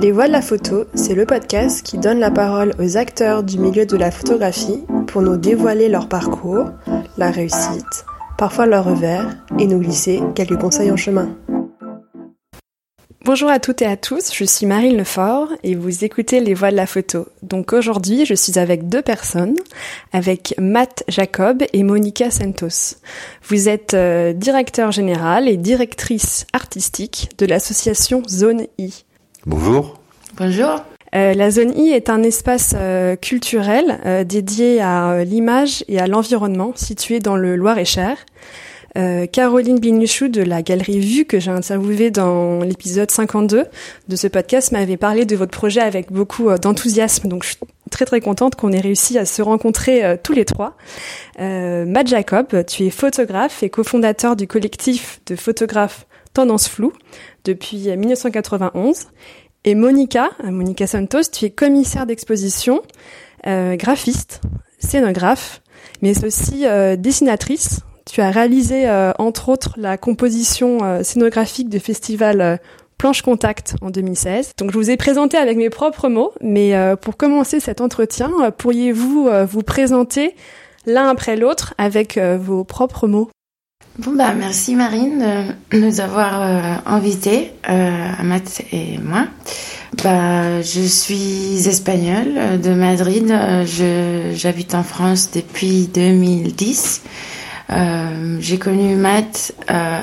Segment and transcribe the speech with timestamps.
[0.00, 3.58] Les Voix de la photo, c'est le podcast qui donne la parole aux acteurs du
[3.58, 6.70] milieu de la photographie pour nous dévoiler leur parcours,
[7.18, 8.06] la réussite,
[8.38, 11.36] parfois leur revers, et nous glisser quelques conseils en chemin.
[13.26, 16.70] Bonjour à toutes et à tous, je suis Marine Lefort et vous écoutez Les Voix
[16.70, 17.26] de la photo.
[17.42, 19.56] Donc aujourd'hui, je suis avec deux personnes,
[20.14, 22.96] avec Matt Jacob et Monica Santos.
[23.46, 29.04] Vous êtes euh, directeur général et directrice artistique de l'association Zone I.
[29.46, 29.98] Bonjour.
[30.36, 30.84] Bonjour.
[31.14, 36.72] Euh, la zone I est un espace euh, culturel dédié à l'image et à l'environnement
[36.76, 38.16] situé dans le Loir-et-Cher.
[38.98, 43.66] Euh, Caroline Binuchou de la galerie Vue que j'ai interviewée dans l'épisode 52
[44.08, 47.28] de ce podcast m'avait parlé de votre projet avec beaucoup euh, d'enthousiasme.
[47.28, 47.58] Donc je suis
[47.90, 50.76] très très contente qu'on ait réussi à se rencontrer euh, tous les trois.
[51.38, 56.92] Matt Jacob, tu es photographe et cofondateur du collectif de photographes Tendance Floue
[57.44, 59.08] depuis 1991.
[59.64, 62.82] Et Monica, Monica Santos, tu es commissaire d'exposition,
[63.44, 64.40] graphiste,
[64.78, 65.60] scénographe,
[66.00, 66.64] mais aussi
[66.96, 67.80] dessinatrice
[68.10, 72.56] tu as réalisé, euh, entre autres, la composition euh, scénographique du festival euh,
[72.98, 74.54] Planche Contact en 2016.
[74.58, 79.30] Donc je vous ai présenté avec mes propres mots, mais pour commencer cet entretien, pourriez-vous
[79.48, 80.34] vous présenter
[80.84, 83.30] l'un après l'autre avec vos propres mots?
[83.98, 86.40] Bon bah merci Marine de nous avoir
[86.86, 87.52] invités,
[88.22, 89.26] Matt et moi.
[90.02, 93.34] Bah je suis espagnole de Madrid.
[94.34, 97.02] J'habite en France depuis 2010.
[97.72, 100.00] Euh, j'ai connu Matt euh,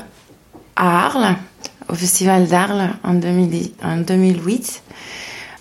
[0.75, 1.35] à Arles,
[1.89, 4.83] au Festival d'Arles en, 2008.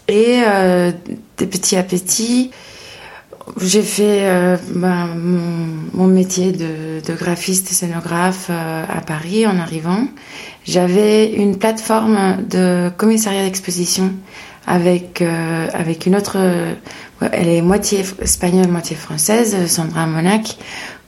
[0.09, 0.93] Et euh,
[1.39, 2.53] de petit à petit,
[3.61, 10.09] j'ai fait bah, mon, métier de, de, graphiste scénographe à Paris en arrivant.
[10.65, 14.13] J'avais une plateforme de commissariat d'exposition
[14.67, 16.39] avec avec une autre,
[17.21, 20.57] elle est moitié espagnole, moitié française, Sandra Monac,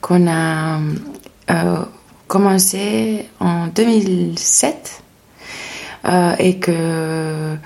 [0.00, 0.78] qu'on a
[1.50, 1.84] euh,
[2.26, 5.02] commencé en 2007
[6.04, 7.56] euh, et que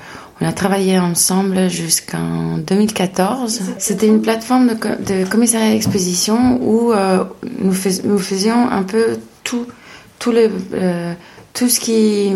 [0.43, 3.61] on a travaillé ensemble jusqu'en 2014.
[3.79, 7.25] C'était une plateforme de, commissariat d'exposition où euh,
[7.61, 9.67] nous, faisions un peu tout,
[10.19, 10.51] tout, le,
[11.55, 12.33] tout ce qui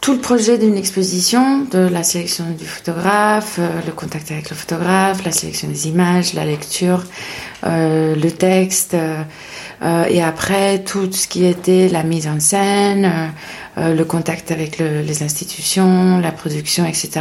[0.00, 4.56] tout le projet d'une exposition, de la sélection du photographe, euh, le contact avec le
[4.56, 7.04] photographe, la sélection des images, la lecture,
[7.66, 13.32] euh, le texte, euh, et après tout ce qui était la mise en scène,
[13.80, 17.20] le contact avec les institutions, la production, etc.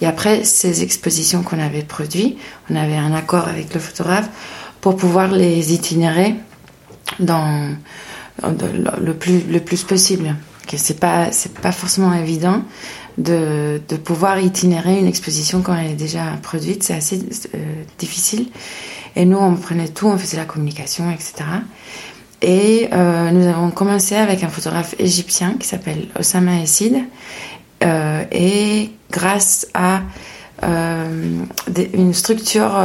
[0.00, 2.38] Et après ces expositions qu'on avait produites,
[2.70, 4.28] on avait un accord avec le photographe
[4.80, 6.34] pour pouvoir les itinérer
[7.18, 7.74] dans,
[8.42, 10.34] le plus le plus possible
[10.76, 11.30] c'est pas
[11.62, 12.62] pas forcément évident
[13.18, 16.82] de, de, pouvoir itinérer une exposition quand elle est déjà produite.
[16.82, 17.18] C'est assez
[17.54, 17.58] euh,
[17.98, 18.46] difficile.
[19.16, 21.44] Et nous, on prenait tout, on faisait la communication, etc.
[22.42, 26.96] Et euh, nous avons commencé avec un photographe égyptien qui s'appelle Osama Essid.
[27.82, 30.02] Euh, et grâce à
[30.62, 32.78] une structure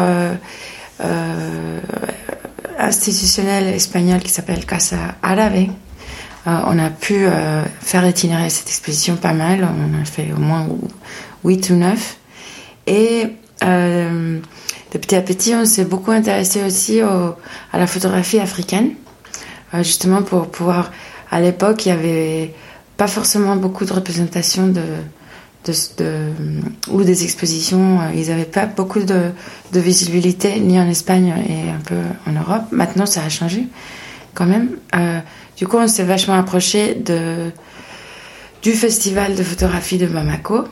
[2.80, 5.68] institutionnelle espagnole qui s'appelle Casa Árabe,
[6.48, 9.68] euh, on a pu euh, faire itinérer cette exposition pas mal.
[9.68, 10.68] On a fait au moins
[11.44, 12.18] 8 ou 9.
[12.88, 13.28] Et
[13.64, 14.40] euh,
[14.92, 17.36] de petit à petit, on s'est beaucoup intéressé aussi à
[17.74, 18.92] la photographie africaine,
[19.74, 20.92] justement pour pouvoir.
[21.32, 22.54] À l'époque, il y avait
[22.98, 24.82] pas forcément beaucoup de représentations de,
[26.92, 28.00] ou des expositions.
[28.14, 29.32] Ils n'avaient pas beaucoup de,
[29.74, 31.96] visibilité, ni en Espagne et un peu
[32.28, 32.64] en Europe.
[32.72, 33.68] Maintenant, ça a changé
[34.34, 34.70] quand même.
[35.58, 37.52] Du coup, on s'est vachement approché de,
[38.62, 40.66] du festival de photographie de Bamako.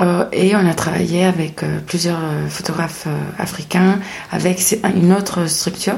[0.00, 3.08] Euh, et on a travaillé avec euh, plusieurs euh, photographes
[3.38, 3.98] africains,
[4.30, 5.96] avec une autre structure,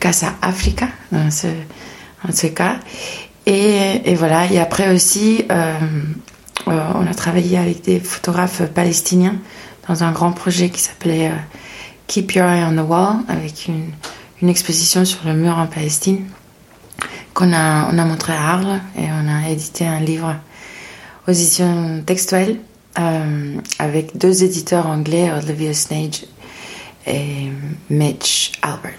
[0.00, 2.76] Casa Africa, dans ce, cas.
[3.46, 5.44] Et, voilà, et après aussi,
[6.66, 9.36] on a travaillé avec des photographes palestiniens
[9.88, 11.32] dans un grand projet qui s'appelait
[12.06, 13.90] Keep Your Eye on the Wall, avec une,
[14.40, 16.26] une exposition sur le mur en Palestine
[17.34, 20.36] qu'on a, on a montré à Arles et on a édité un livre
[21.26, 22.58] aux éditions textuelles
[22.98, 26.24] euh, avec deux éditeurs anglais, Olivia Snage
[27.06, 27.48] et
[27.88, 28.92] Mitch Albert.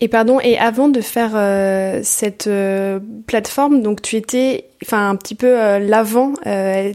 [0.00, 5.16] Et pardon, et avant de faire euh, cette euh, plateforme, donc tu étais, enfin un
[5.16, 6.34] petit peu l'avant,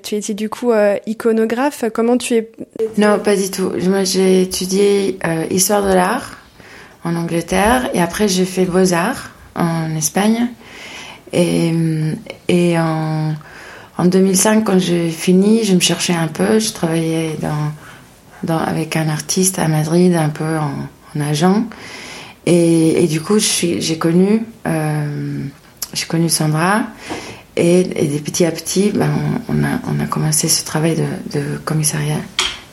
[0.04, 0.72] tu étais du coup
[1.06, 1.86] iconographe.
[1.94, 2.52] Comment tu es?
[2.98, 3.72] Non, pas du tout.
[3.90, 5.20] Moi, j'ai étudié
[5.50, 6.38] histoire de l'art
[7.04, 10.48] en Angleterre et après j'ai fait beaux arts en Espagne.
[11.34, 11.74] Et,
[12.48, 13.34] et en,
[13.98, 16.60] en 2005, quand j'ai fini, je me cherchais un peu.
[16.60, 17.38] Je travaillais
[18.48, 20.72] avec un artiste à Madrid, un peu en,
[21.16, 21.66] en agent.
[22.46, 25.44] Et, du coup, j'ai connu, euh,
[26.08, 26.84] connu Sandra.
[27.56, 29.12] Et, et de petit à petit, ben,
[29.48, 32.18] on, a, commencé ce travail de, commissariat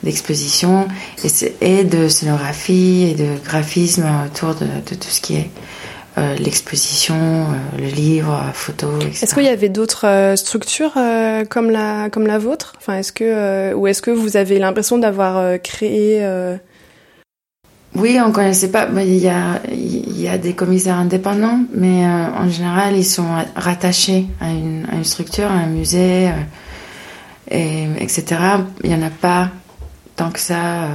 [0.02, 0.88] d'exposition
[1.60, 5.50] et, de scénographie et de graphisme autour de tout ce qui est
[6.20, 9.22] euh, l'exposition, euh, le livre, photo, etc.
[9.22, 10.92] Est-ce qu'il y avait d'autres euh, structures
[11.48, 12.74] comme la comme la vôtre?
[12.76, 16.22] Enfin, est-ce que ou est-ce que vous avez l'impression d'avoir créé
[17.94, 18.88] Oui, on connaissait pas.
[18.96, 24.26] Il y a il y a des commissaires indépendants, mais en général ils sont rattachés
[24.40, 26.30] à une, à une structure, à un musée,
[27.50, 28.24] et etc.
[28.84, 29.48] Il y en a pas
[30.16, 30.88] tant que ça,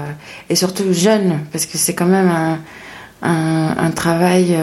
[0.50, 2.60] et surtout jeunes, parce que c'est quand même un
[3.22, 4.56] un, un travail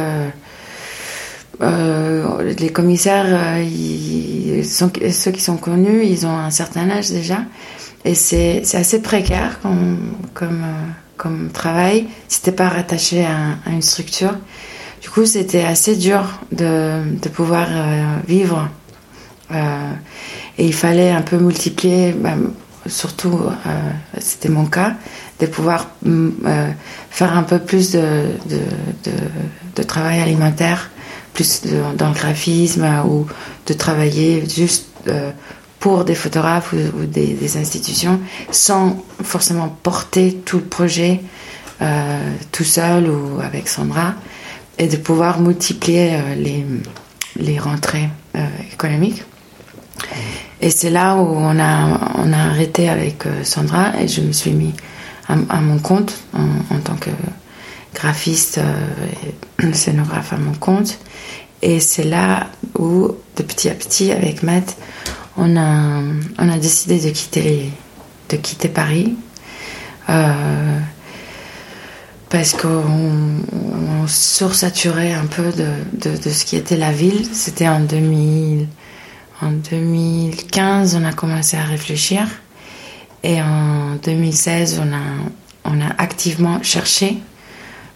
[1.60, 7.38] les commissaires, euh, ceux qui sont connus, ils ont un certain âge déjà.
[8.04, 12.08] Et c'est assez précaire comme, comme, euh, comme travail.
[12.28, 14.34] C'était pas rattaché à, une structure.
[15.00, 17.02] Du coup, c'était assez dur de,
[17.32, 18.68] pouvoir euh, vivre.
[19.52, 19.92] Euh,
[20.58, 22.34] et il fallait un peu multiplier, bah,
[22.86, 23.40] surtout,
[24.18, 24.94] c'était mon cas,
[25.38, 25.88] de pouvoir
[27.10, 28.26] faire un peu plus de
[29.86, 30.90] travail alimentaire
[31.34, 31.62] plus
[31.96, 33.26] dans le graphisme ou
[33.66, 35.30] de travailler juste euh,
[35.80, 38.20] pour des photographes ou, des, institutions
[38.50, 41.20] sans forcément porter tout le projet
[41.80, 44.14] euh, tout seul ou avec Sandra
[44.78, 46.64] et de pouvoir multiplier euh, les,
[47.36, 49.22] les rentrées euh, économiques.
[50.60, 54.32] Et c'est là où on a, on a arrêté avec euh, Sandra et je me
[54.32, 54.72] suis mis
[55.28, 57.10] à, à mon compte en, en tant que
[57.94, 58.60] graphiste
[59.62, 60.98] et scénographe à mon compte.
[61.62, 62.48] Et c'est là
[62.78, 64.76] où, de petit à petit, avec Matt,
[65.36, 66.02] on a,
[66.38, 67.70] on a décidé de quitter,
[68.28, 69.14] de quitter Paris.
[70.08, 70.78] Euh,
[72.28, 77.26] parce qu'on on sursaturait un peu de, de, de, ce qui était la ville.
[77.32, 78.66] C'était en 2000,
[79.40, 82.26] en 2015, on a commencé à réfléchir.
[83.22, 85.00] Et en 2016, on a,
[85.64, 87.18] on a activement cherché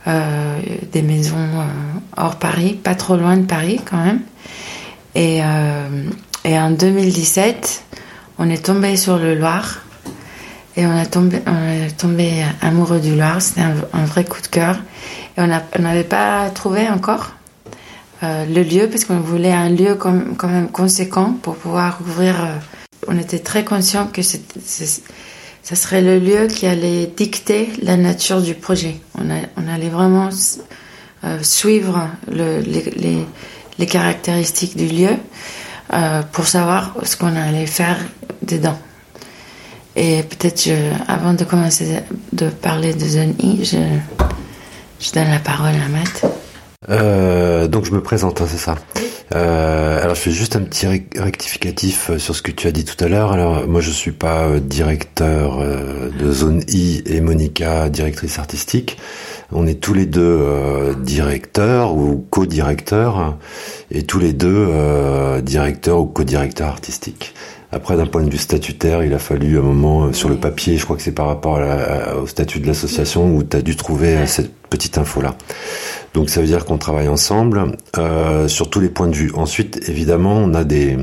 [0.08, 0.60] euh,
[0.92, 1.64] des maisons euh,
[2.16, 4.20] hors Paris, pas trop loin de Paris quand même.
[5.16, 6.08] Et, euh,
[6.44, 7.82] en 2017,
[8.38, 9.82] on est tombé sur le Loir
[10.76, 13.42] et on a tombé, on est tombé amoureux du Loir.
[13.42, 14.76] C'était un, vrai coup de cœur.
[15.36, 15.48] Et on
[15.82, 17.32] n'avait pas trouvé encore
[18.22, 22.36] le lieu parce qu'on voulait un lieu quand même conséquent pour pouvoir ouvrir.
[23.08, 24.60] On était très conscient que c'était
[25.66, 28.94] ça serait le lieu qui allait dicter la nature du projet.
[29.18, 30.28] On, allait vraiment
[31.24, 35.10] euh, suivre le, les, caractéristiques du lieu
[35.92, 37.98] euh, pour savoir ce qu'on allait faire
[38.42, 38.78] dedans.
[39.96, 40.70] Et peut-être,
[41.08, 41.98] avant de commencer
[42.32, 46.45] de parler de Zone I, je donne la parole à Matt.
[46.88, 48.76] Euh, donc je me présente, hein, c'est ça.
[49.34, 52.84] Euh, alors je fais juste un petit rectificatif euh, sur ce que tu as dit
[52.84, 53.32] tout à l'heure.
[53.32, 58.98] Alors moi je suis pas euh, directeur de zone I et Monica directrice artistique.
[59.52, 63.36] On est tous les deux directeurs ou co-directeurs
[63.92, 64.68] et tous les deux
[65.40, 67.32] directeurs ou co-directeurs artistiques.
[67.72, 70.84] Après, d'un point de vue statutaire, il a fallu un moment sur le papier, je
[70.84, 73.76] crois que c'est par rapport à la, au statut de l'association où tu as dû
[73.76, 75.36] trouver cette petite info-là.
[76.14, 79.32] Donc ça veut dire qu'on travaille ensemble euh, sur tous les points de vue.
[79.34, 80.96] Ensuite, évidemment, on a des,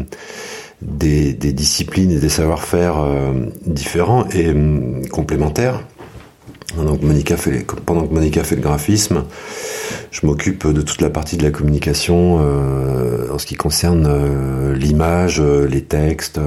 [0.82, 3.34] des, des disciplines et des savoir-faire euh,
[3.66, 5.82] différents et euh, complémentaires.
[6.78, 9.24] Donc Monica fait, pendant que Monica fait le graphisme,
[10.12, 14.76] je m'occupe de toute la partie de la communication euh, en ce qui concerne euh,
[14.76, 16.40] l'image, euh, les textes,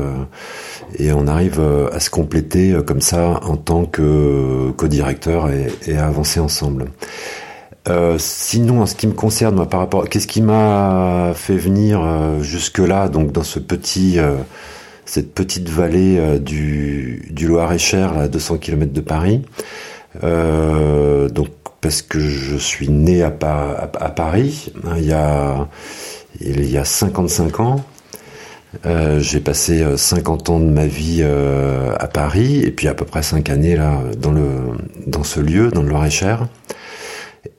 [0.99, 1.61] et on arrive
[1.93, 6.87] à se compléter comme ça en tant que co-directeur et, à avancer ensemble.
[8.19, 12.03] Sinon, en ce qui me concerne, moi, par rapport, qu'est-ce qui m'a fait venir
[12.41, 14.19] jusque-là, donc dans ce petit,
[15.05, 19.43] cette petite vallée du, du Loir-et-Cher, à 200 km de Paris.
[20.23, 21.49] Donc,
[21.81, 25.69] parce que je suis né à, Paris, hein, il y a,
[26.41, 27.85] il y a 55 ans.
[28.85, 33.07] Euh, j'ai passé 50 ans de ma vie euh, à Paris et puis à peu
[33.07, 34.49] près 5 années là dans le
[35.07, 36.47] dans ce lieu dans le Loir-et-Cher.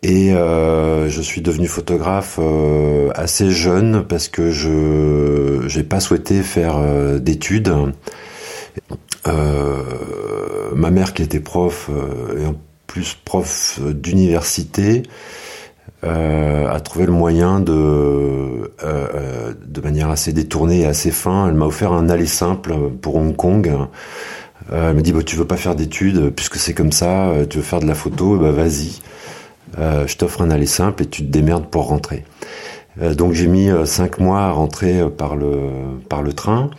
[0.04, 6.42] Et euh, je suis devenu photographe euh, assez jeune parce que je j'ai pas souhaité
[6.44, 7.74] faire euh, d'études.
[9.28, 9.84] Euh,
[10.76, 11.90] ma mère qui était prof
[12.40, 12.56] et en
[12.88, 15.04] plus prof d'université
[16.04, 18.72] a trouvé le moyen de,
[19.66, 23.36] de manière assez détournée et assez fin, elle m'a offert un aller simple pour Hong
[23.36, 23.70] Kong.
[24.72, 27.64] elle m'a dit bah, tu veux pas faire d'études puisque c'est comme ça, tu veux
[27.64, 29.02] faire de la photo, bah vas-y.
[29.78, 32.24] je t'offre un aller simple et tu te démerdes pour rentrer.
[33.16, 35.70] donc j'ai mis cinq mois à rentrer par le
[36.08, 36.70] par le train.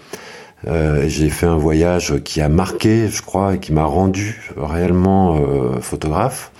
[0.66, 5.36] Euh, j'ai fait un voyage qui a marqué, je crois, et qui m'a rendu réellement
[5.36, 6.50] euh, photographe.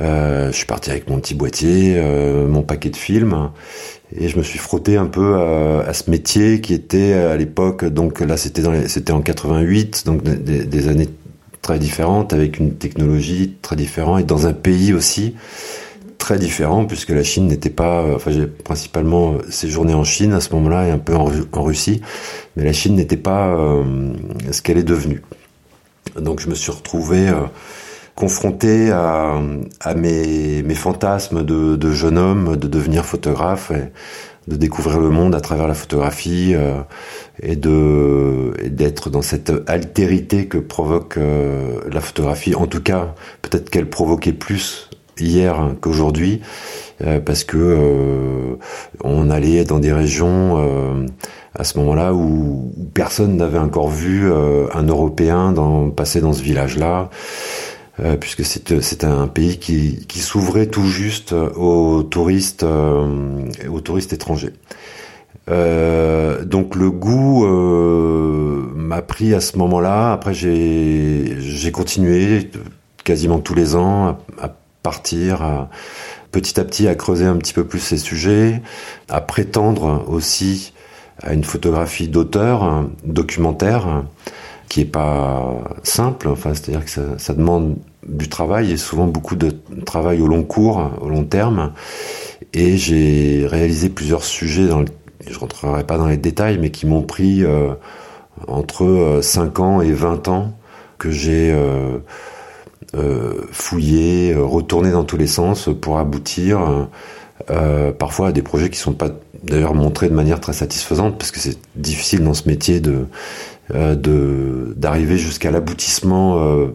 [0.00, 3.50] Euh, je suis parti avec mon petit boîtier, euh, mon paquet de films,
[4.16, 7.84] et je me suis frotté un peu à, à ce métier qui était à l'époque.
[7.84, 11.08] Donc là, c'était c'était en 88, donc des, des, années
[11.62, 15.36] très différentes, avec une technologie très différente et dans un pays aussi
[16.24, 18.00] très différent puisque la Chine n'était pas.
[18.00, 22.00] Euh, enfin, j'ai principalement séjourné en Chine à ce moment-là et un peu en, Russie,
[22.56, 23.84] mais la Chine n'était pas euh,
[24.50, 25.20] ce qu'elle est devenue.
[26.18, 27.42] Donc, je me suis retrouvé euh,
[28.14, 29.38] confronté à,
[29.96, 33.70] mes, mes, fantasmes de, jeune homme, de devenir photographe.
[33.70, 33.90] Et,
[34.48, 36.80] de découvrir le monde à travers la photographie euh,
[37.42, 42.54] et de d'être dans cette altérité que provoque euh, la photographie.
[42.54, 44.90] En tout cas, peut-être qu'elle provoquait plus
[45.20, 46.40] hier qu'aujourd'hui
[47.02, 48.56] euh, parce que euh,
[49.02, 51.06] on allait dans des régions euh,
[51.54, 55.54] à ce moment-là où, personne n'avait encore vu un Européen
[55.96, 57.10] passer dans ce village-là.
[58.20, 64.52] puisque c'est un pays qui, s'ouvrait tout juste aux touristes aux touristes étrangers.
[65.48, 67.46] donc le goût
[68.74, 70.12] m'a pris à ce moment-là.
[70.12, 72.50] Après j'ai continué
[73.04, 74.48] quasiment tous les ans à
[74.84, 75.68] partir à,
[76.30, 78.62] petit à petit à creuser un petit peu plus ces sujets,
[79.08, 80.72] à prétendre aussi
[81.22, 84.04] à une photographie d'auteur, documentaire,
[84.68, 86.28] qui est pas simple.
[86.28, 87.76] Enfin, c'est-à-dire que ça, demande
[88.06, 89.52] du travail et souvent beaucoup de
[89.86, 91.72] travail au long cours, au long terme.
[92.52, 94.86] Et j'ai réalisé plusieurs sujets dans le,
[95.26, 97.72] je rentrerai pas dans les détails, mais qui m'ont pris euh,
[98.48, 100.52] entre 5 ans et 20 ans
[100.98, 101.98] que j'ai euh, euh,
[103.50, 106.88] fouiller, euh, retourner dans tous les sens pour aboutir
[107.50, 109.10] euh, parfois à des projets qui sont pas
[109.42, 113.06] d'ailleurs montrés de manière très satisfaisante parce que c'est difficile dans ce métier de
[114.76, 116.68] d'arriver jusqu'à l'aboutissement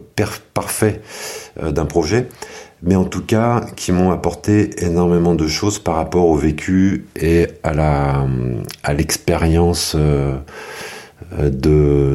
[0.54, 1.00] parfait
[1.62, 2.28] d'un projet
[2.82, 7.46] mais en tout cas qui m'ont apporté énormément de choses par rapport au vécu et
[7.62, 8.26] à la
[8.82, 10.40] à l'expérience de,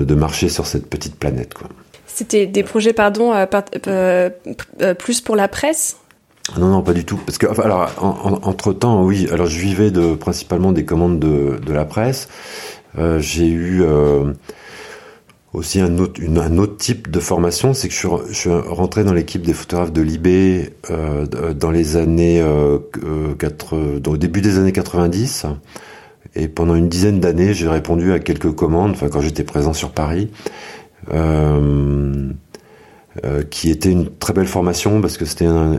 [0.05, 1.69] de marcher sur cette petite planète quoi.
[2.15, 3.45] C'était des projets, pardon, euh,
[3.88, 4.29] euh,
[4.81, 5.98] euh, plus pour la presse?
[6.57, 7.17] Non, non, pas du tout.
[7.17, 7.91] Parce que, alors,
[8.43, 9.27] entre temps, oui.
[9.34, 12.29] Alors, je vivais de principalement des commandes de, de la presse.
[13.17, 13.84] j'ai eu
[15.51, 18.50] aussi un autre, une, un autre type de formation, c'est que je suis, je suis,
[18.50, 22.79] rentré dans l'équipe des photographes de Libé dans les années euh,
[23.38, 25.48] 4, au début des années 90.
[26.36, 28.91] Et pendant une dizaine d'années, j'ai répondu à quelques commandes.
[28.91, 30.29] Enfin, quand j'étais présent sur Paris.
[31.13, 32.31] Euh,
[33.24, 35.77] euh, qui était une très belle formation parce que c'était un,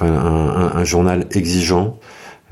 [0.00, 1.98] un, journal exigeant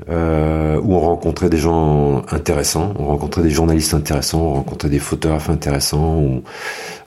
[0.09, 4.99] euh, où on rencontrait des gens intéressants, on rencontrait des journalistes intéressants, on rencontrait des
[4.99, 6.43] photographes intéressants, on,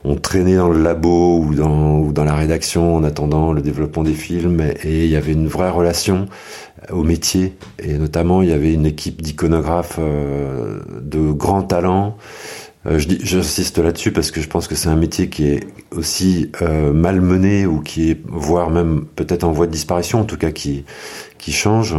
[0.04, 4.62] on traînait dans le labo ou dans, la rédaction en attendant le développement des films
[4.62, 6.28] et il y avait une vraie relation
[6.90, 7.58] au métier.
[7.78, 12.16] Et notamment il y avait une équipe d'iconographes de grands talents
[12.86, 16.92] euh, J'insiste là-dessus parce que je pense que c'est un métier qui est aussi euh,
[16.92, 20.50] mal mené ou qui est, voire même peut-être en voie de disparition, en tout cas
[20.50, 20.84] qui,
[21.38, 21.96] qui change.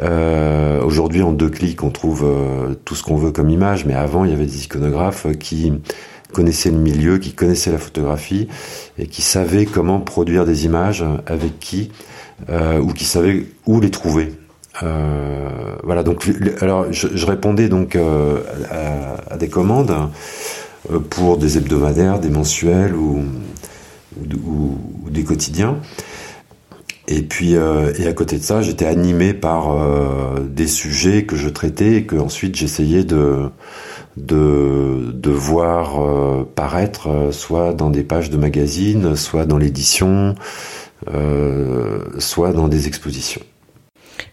[0.00, 3.94] Euh, Aujourd'hui, en deux clics, on trouve euh, tout ce qu'on veut comme image, mais
[3.94, 5.72] avant, il y avait des iconographes qui
[6.32, 8.48] connaissaient le milieu, qui connaissaient la photographie
[8.98, 11.90] et qui savaient comment produire des images, avec qui,
[12.48, 14.32] euh, ou qui savaient où les trouver.
[14.82, 19.94] Euh, voilà, donc alors je, je répondais donc euh, à, à, des commandes
[20.90, 23.22] euh, pour des hebdomadaires, des mensuels ou,
[24.18, 25.78] ou, ou des quotidiens.
[27.08, 31.36] Et puis euh, et à côté de ça, j'étais animé par euh, des sujets que
[31.36, 33.50] je traitais et que ensuite j'essayais de
[34.16, 40.34] de, de voir euh, paraître soit dans des pages de magazines, soit dans l'édition,
[42.18, 43.40] soit dans des expositions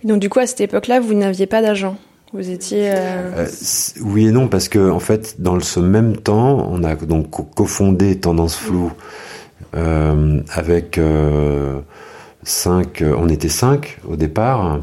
[0.08, 1.98] donc du coup, à cette époque-là, vous n'aviez pas d'agent
[2.34, 2.90] vous étiez.
[2.92, 3.32] Euh...
[3.38, 3.48] Euh,
[4.02, 8.20] oui et non parce que en fait, dans ce même temps, on a donc cofondé
[8.20, 8.92] Tendance Floue
[9.76, 11.80] euh, avec euh,
[12.44, 13.04] cinq.
[13.18, 14.80] On était cinq au départ.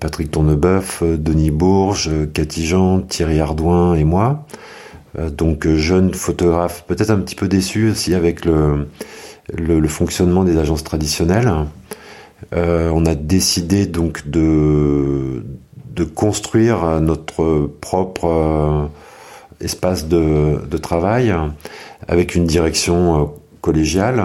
[0.00, 4.46] Patrick Tournebeuf, Denis Bourges, Cathy Jean, Thierry Ardouin et moi.
[5.30, 8.88] Donc jeune photographe, peut-être un petit peu déçu aussi avec le
[9.86, 11.52] fonctionnement des agences traditionnelles.
[12.52, 15.44] On a décidé donc de,
[15.94, 18.90] de construire notre propre
[19.60, 21.34] espace de, travail
[22.06, 24.24] avec une direction collégiale.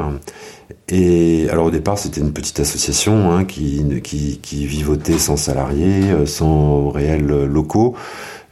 [0.90, 6.26] Et alors au départ, c'était une petite association hein, qui, qui, qui, vivotait sans salariés,
[6.26, 7.96] sans réels locaux.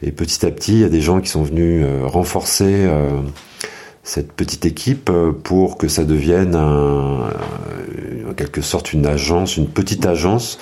[0.02, 2.88] Et petit à petit, il y a des gens qui sont venus renforcer
[4.02, 9.56] cette petite équipe euh, pour que ça devienne un, euh, en quelque sorte une agence,
[9.56, 10.58] une petite agence,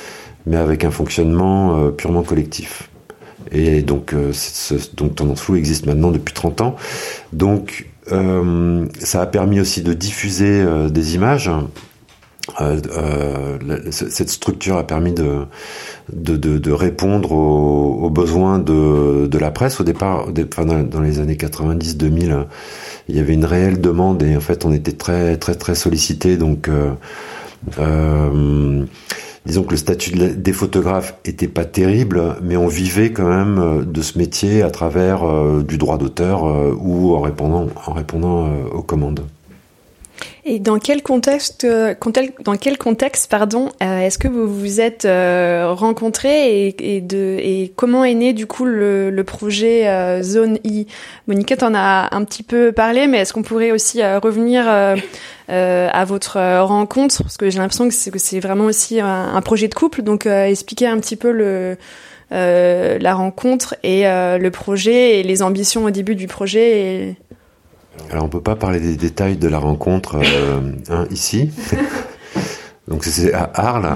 [0.46, 2.90] mais avec un fonctionnement euh, purement collectif.
[3.52, 4.14] Et donc,
[4.94, 6.76] donc Tendance Flou existe maintenant depuis 30 ans.
[7.32, 11.50] Donc, ça a permis aussi de diffuser des images.
[13.90, 19.80] Cette structure a permis de, répondre aux, besoins de, la presse.
[19.80, 22.44] Au départ, au départ dans les années 90-2000,
[23.10, 26.36] il y avait une réelle demande et en fait on était très très très sollicité
[26.36, 26.92] donc euh,
[27.78, 28.84] euh,
[29.44, 33.84] disons que le statut des photographes était pas terrible mais on vivait quand même euh,
[33.84, 35.24] de ce métier à travers
[35.64, 36.44] du droit d'auteur
[36.80, 39.24] ou en répondant en répondant aux commandes.
[40.44, 41.94] Et dans quel contexte, euh,
[42.44, 47.36] dans quel contexte, pardon, euh, est-ce que vous vous êtes euh, rencontrés et, et, de,
[47.38, 50.86] et comment est né du coup le, le projet Zone I?
[51.26, 54.66] Monica t'en a un petit peu parlé, mais est-ce qu'on pourrait aussi revenir
[55.48, 57.22] à votre rencontre?
[57.22, 60.26] Parce que j'ai l'impression que c'est, que c'est vraiment aussi un, projet de couple, donc
[60.26, 61.76] expliquer un petit peu le
[62.30, 66.80] la rencontre et le projet et les ambitions au début du projet.
[66.80, 67.16] Et...
[68.10, 71.50] Alors on peut pas parler des détails de la rencontre euh, hein, ici.
[72.88, 73.94] Donc c'est à Arles.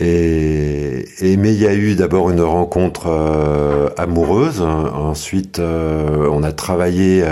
[0.00, 4.60] Et, et, mais il y a eu d'abord une rencontre euh, amoureuse.
[4.60, 7.24] Ensuite, euh, on a travaillé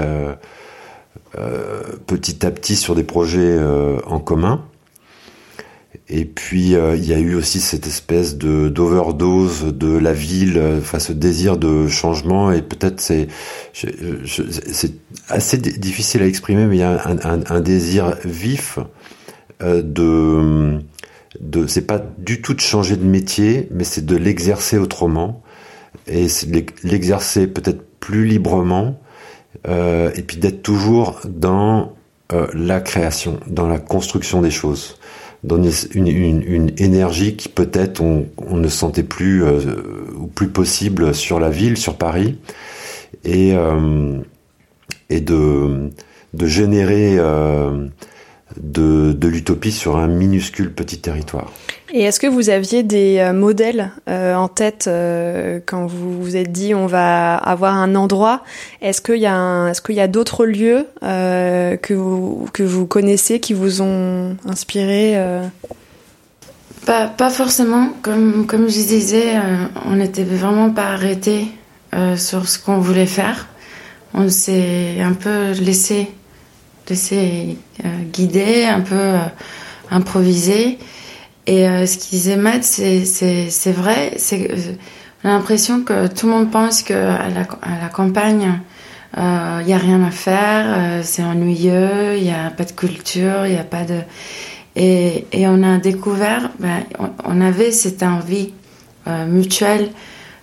[2.06, 3.58] petit à petit sur des projets
[4.06, 4.64] en commun.
[6.14, 10.60] Et puis euh, il y a eu aussi cette espèce de d'overdose de la ville
[10.82, 12.52] face au désir de changement.
[12.52, 13.28] Et peut-être c'est
[13.72, 14.92] c'est
[15.28, 18.78] assez difficile à exprimer mais il y a un, désir vif
[19.62, 20.80] euh, de
[21.40, 25.42] de c'est pas du tout de changer de métier mais c'est de l'exercer autrement.
[26.06, 26.50] Et c'est
[26.84, 29.00] l'exercer peut-être plus librement
[29.66, 31.94] euh, et puis d'être toujours dans
[32.32, 34.98] euh, la création dans la construction des choses
[35.44, 39.58] donner une, énergie qui peut-être on, on, ne sentait plus euh,
[40.16, 42.38] ou plus possible sur la ville, sur Paris,
[43.24, 44.18] et, euh,
[45.10, 45.90] et de,
[46.34, 47.88] de générer euh,
[48.60, 51.50] de, de l'utopie sur un minuscule petit territoire.
[51.92, 56.36] Et est-ce que vous aviez des euh, modèles euh, en tête euh, quand vous vous
[56.36, 58.42] êtes dit on va avoir un endroit?
[58.80, 62.86] Est-ce qu'il y a est-ce qu'il y a d'autres lieux euh, que vous que vous
[62.86, 65.20] connaissez qui vous ont inspiré
[66.86, 67.90] pas, pas forcément.
[68.00, 69.34] Comme comme je disais,
[69.84, 71.46] on n'était vraiment pas arrêté
[72.16, 73.48] sur ce qu'on voulait faire.
[74.14, 76.08] On s'est un peu laissé
[76.88, 77.56] laissé
[78.12, 79.14] guider, un peu
[79.90, 80.78] improviser.
[81.46, 84.14] Et euh, ce qu'il disait Matt, c'est vrai.
[84.16, 84.74] C'est euh,
[85.24, 88.60] on a l'impression que tout le monde pense que à la, à la campagne,
[89.14, 92.72] il euh, n'y a rien à faire, euh, c'est ennuyeux, il n'y a pas de
[92.72, 93.98] culture, il n'y a pas de.
[94.74, 96.82] Et, et on a découvert, ben,
[97.24, 98.52] on, avait cette envie
[99.06, 99.90] euh, mutuelle.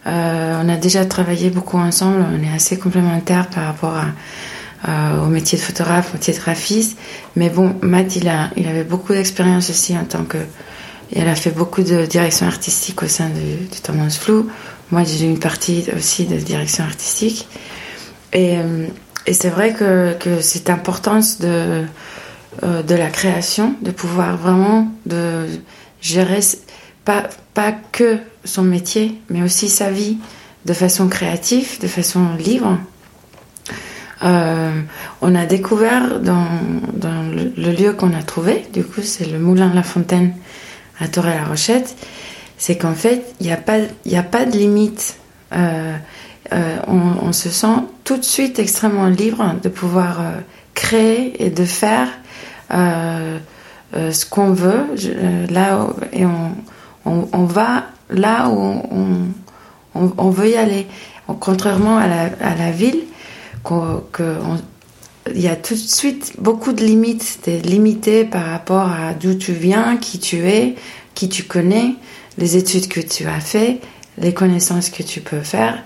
[0.05, 4.05] on a déjà travaillé beaucoup ensemble, on est assez complémentaires par rapport à,
[4.87, 6.97] au métier de photographe, au métier de graphiste.
[7.35, 10.37] Mais bon, Matt, il, a, il avait beaucoup d'expérience aussi en tant que
[11.15, 14.47] elle a fait beaucoup de direction artistique au sein du, du Tendance Flou.
[14.91, 17.47] Moi, j'ai une partie aussi de direction artistique.
[18.31, 18.87] Et, euh,
[19.25, 21.83] et c'est vrai que, que cette importance de,
[22.63, 25.47] euh, de la création, de pouvoir vraiment de
[26.01, 26.41] gérer
[27.05, 30.17] pas, pas que son métier, mais aussi sa vie
[30.65, 32.77] de façon créative, de façon libre.
[34.23, 34.81] Euh,
[35.21, 36.45] on a découvert dans,
[37.31, 40.33] le, lieu qu'on a trouvé, du coup c'est le Moulin la Fontaine
[40.99, 41.95] à la rochette
[42.57, 45.15] c'est qu'en fait, il n'y a, pas, a pas de limite.
[45.53, 45.95] Euh,
[46.51, 50.19] euh, on, se sent tout de suite extrêmement libre de pouvoir
[50.73, 52.09] créer et de faire
[52.69, 54.87] ce qu'on veut
[55.49, 56.51] là où, et on,
[57.05, 58.83] on, va là où
[59.95, 60.85] on, veut y aller.
[61.39, 63.03] Contrairement à la ville,
[63.63, 64.33] que
[65.33, 67.39] il y a tout de suite beaucoup de limites.
[67.43, 70.75] Tu es par rapport à d'où tu viens, qui tu es,
[71.13, 71.95] qui tu connais,
[72.37, 73.79] les études que tu as fait,
[74.17, 75.83] les connaissances que tu peux faire,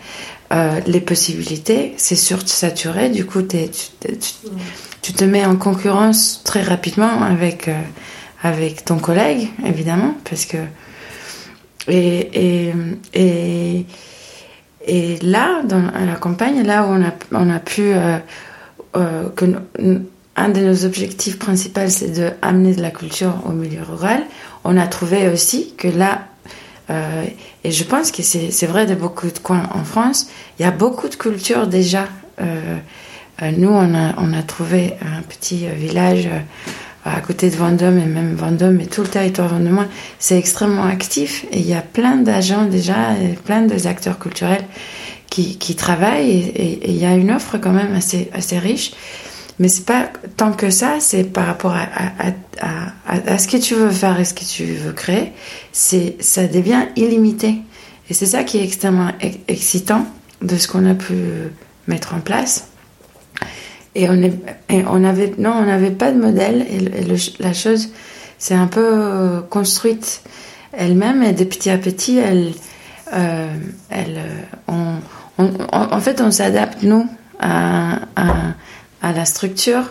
[0.53, 1.93] euh, les possibilités.
[1.97, 3.57] C'est sursaturé, du coup, tu
[5.01, 7.69] tu te mets en concurrence très rapidement avec,
[8.41, 10.57] avec ton collègue, évidemment, parce que.
[11.89, 12.71] Et,
[13.13, 13.85] et,
[14.85, 17.93] et là, dans à la campagne, là où on a, on a pu.
[18.93, 19.45] que
[20.35, 24.23] un de nos objectifs principaux, c'est de amener de la culture au milieu rural.
[24.63, 26.27] On a trouvé aussi que là,
[26.89, 27.25] euh,
[27.63, 30.27] et je pense que c'est vrai de beaucoup de coins en France,
[30.59, 32.07] il y a beaucoup de culture déjà.
[32.41, 32.77] Euh,
[33.41, 36.39] euh nous, on a, on a trouvé un petit euh, village euh,
[37.05, 39.87] à côté de Vendôme, et même Vendôme et tout le territoire vendômois,
[40.19, 41.45] c'est extrêmement actif.
[41.51, 44.63] Et il y a plein d'agents déjà, et plein d'acteurs culturels
[45.29, 48.93] qui, qui travaillent, et, il y a une offre quand même assez, assez riche.
[49.59, 51.87] Mais c'est pas tant que ça, c'est par rapport à,
[52.61, 55.31] à, à, ce que tu veux faire et ce que tu veux créer,
[55.71, 57.57] c'est ça devient illimité.
[58.09, 59.11] Et c'est ça qui est extrêmement
[59.47, 60.07] excitant
[60.41, 61.13] de ce qu'on a pu
[61.87, 62.72] mettre en place.
[63.95, 64.33] Et on, est,
[64.69, 67.05] on avait non, on n'avait pas de modèle et,
[67.39, 67.89] la chose
[68.39, 70.23] s'est un peu euh, construite
[70.71, 72.51] elle-même et de petit à petit, elle,
[73.13, 73.53] euh,
[73.91, 74.19] elle,
[74.67, 74.95] on,
[75.37, 77.07] en fait, on s'adapte nous
[77.39, 78.53] à, à
[79.03, 79.83] à la structure.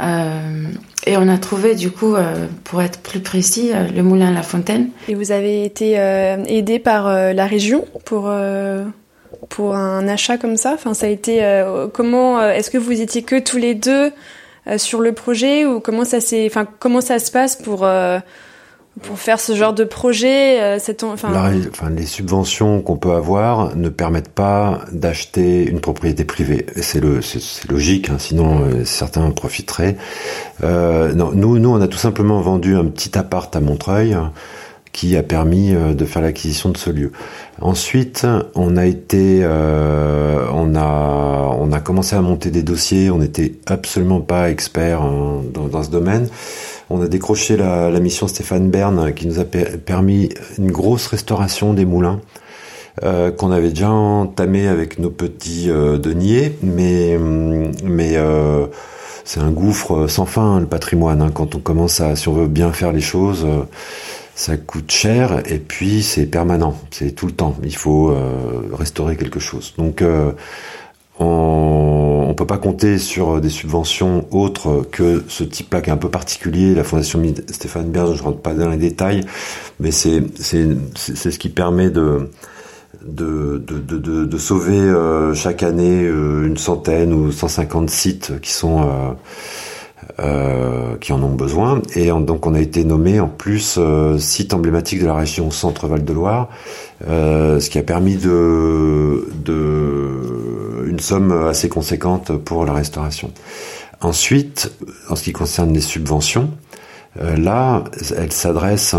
[0.00, 0.68] Euh,
[1.06, 4.42] et on a trouvé, du coup, euh, pour être plus précis, euh, le moulin La
[4.42, 4.90] Fontaine.
[5.08, 5.94] Et vous avez été
[6.46, 8.32] aidé par la région pour,
[9.48, 11.42] pour un achat comme ça Enfin, ça a été
[11.92, 14.12] comment Est-ce que vous étiez que tous les deux
[14.76, 17.86] sur le projet ou comment ça s'est Enfin, comment ça se passe pour
[19.02, 21.90] pour faire ce genre de projet euh, enfin...
[21.90, 26.66] les subventions qu'on peut avoir ne permettent pas d'acheter une propriété privée.
[26.80, 29.96] C'est le, c'est logique, hein, sinon euh, certains en profiteraient.
[30.62, 34.16] Euh, non, nous, nous, on a tout simplement vendu un petit appart à Montreuil
[34.94, 37.10] qui a permis euh, de faire l'acquisition de ce lieu.
[37.60, 43.10] Ensuite, on a été, euh, on a, on a commencé à monter des dossiers.
[43.10, 46.28] On n'était absolument pas expert dans, dans, ce domaine.
[46.90, 50.28] On a décroché la, mission Stéphane Bern qui nous a permis
[50.58, 52.20] une grosse restauration des moulins.
[53.02, 57.18] Euh, qu'on avait déjà entamé avec nos petits deniers, mais
[57.82, 58.16] mais
[59.24, 61.20] c'est un gouffre sans fin le patrimoine.
[61.20, 63.44] Hein, quand on commence à, si on veut bien faire les choses,
[64.34, 67.56] ça coûte cher et puis c'est permanent, c'est tout le temps.
[67.62, 69.74] Il faut euh, restaurer quelque chose.
[69.78, 70.32] Donc euh,
[71.18, 75.96] on, on peut pas compter sur des subventions autres que ce type-là qui est un
[75.96, 76.74] peu particulier.
[76.74, 79.20] La fondation Stéphane Berge, je rentre pas dans les détails,
[79.78, 82.28] mais c'est ce qui permet de
[83.02, 88.82] de, de, de, de sauver euh, chaque année une centaine ou 150 sites qui sont
[88.82, 89.10] euh,
[91.00, 91.82] qui en ont besoin.
[91.94, 96.04] Et donc on a été nommé en plus euh, site emblématique de la région Centre-Val
[96.04, 96.48] de Loire,
[97.08, 99.24] euh, ce qui a permis de,
[100.86, 103.32] une somme assez conséquente pour la restauration.
[104.00, 104.72] Ensuite,
[105.08, 106.50] en ce qui concerne les subventions,
[107.16, 107.84] là,
[108.16, 108.96] elles s'adressent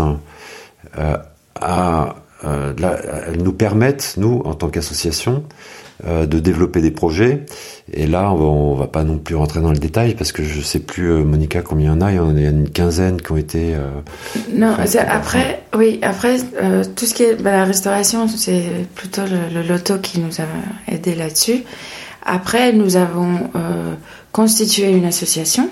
[1.60, 7.44] à, elles nous permettent, nous, en tant qu'association, euh, de développer des projets.
[7.92, 10.60] Et là, on va, va pas non plus rentrer dans le détail parce que je
[10.60, 12.12] sais plus, euh, Monica, combien il y en a.
[12.12, 13.74] Il y en a une quinzaine qui ont été.
[13.74, 13.90] Euh,
[14.52, 14.74] non,
[15.08, 16.38] après, oui, après
[16.96, 18.64] tout ce qui est bah, la restauration, c'est
[18.94, 21.62] plutôt le, loto qui nous a aidé là-dessus.
[22.24, 23.50] Après, nous avons
[24.32, 25.70] constitué une association.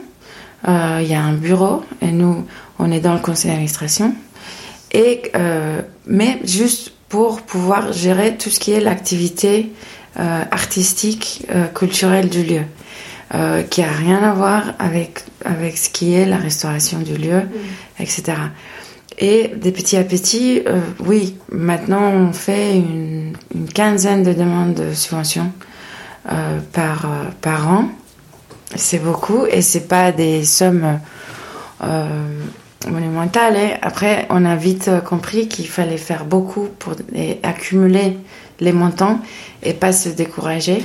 [0.69, 2.45] Il y a un bureau et nous,
[2.79, 4.15] on est dans le conseil d'administration.
[4.93, 5.33] Et
[6.07, 12.45] mais juste pour pouvoir gérer tout ce qui est l'activité euh, artistique, euh, culturel du
[12.45, 12.63] lieu,
[13.35, 17.41] euh, qui a rien à voir avec avec ce qui est la restauration du lieu,
[17.41, 18.01] mm.
[18.03, 18.25] etc.
[19.19, 20.63] Et des petits à petits,
[20.99, 25.53] oui, maintenant on fait une, une, quinzaine de demandes de subventions
[26.73, 27.07] par
[27.41, 27.89] par an.
[28.75, 30.99] C'est beaucoup et c'est pas des sommes
[32.91, 33.57] monumentales.
[33.57, 33.79] Hein.
[33.83, 36.95] Après, on a vite compris qu'il fallait faire beaucoup pour
[37.45, 38.19] accumuler
[38.61, 39.21] les montants
[39.63, 40.85] et pas se décourager.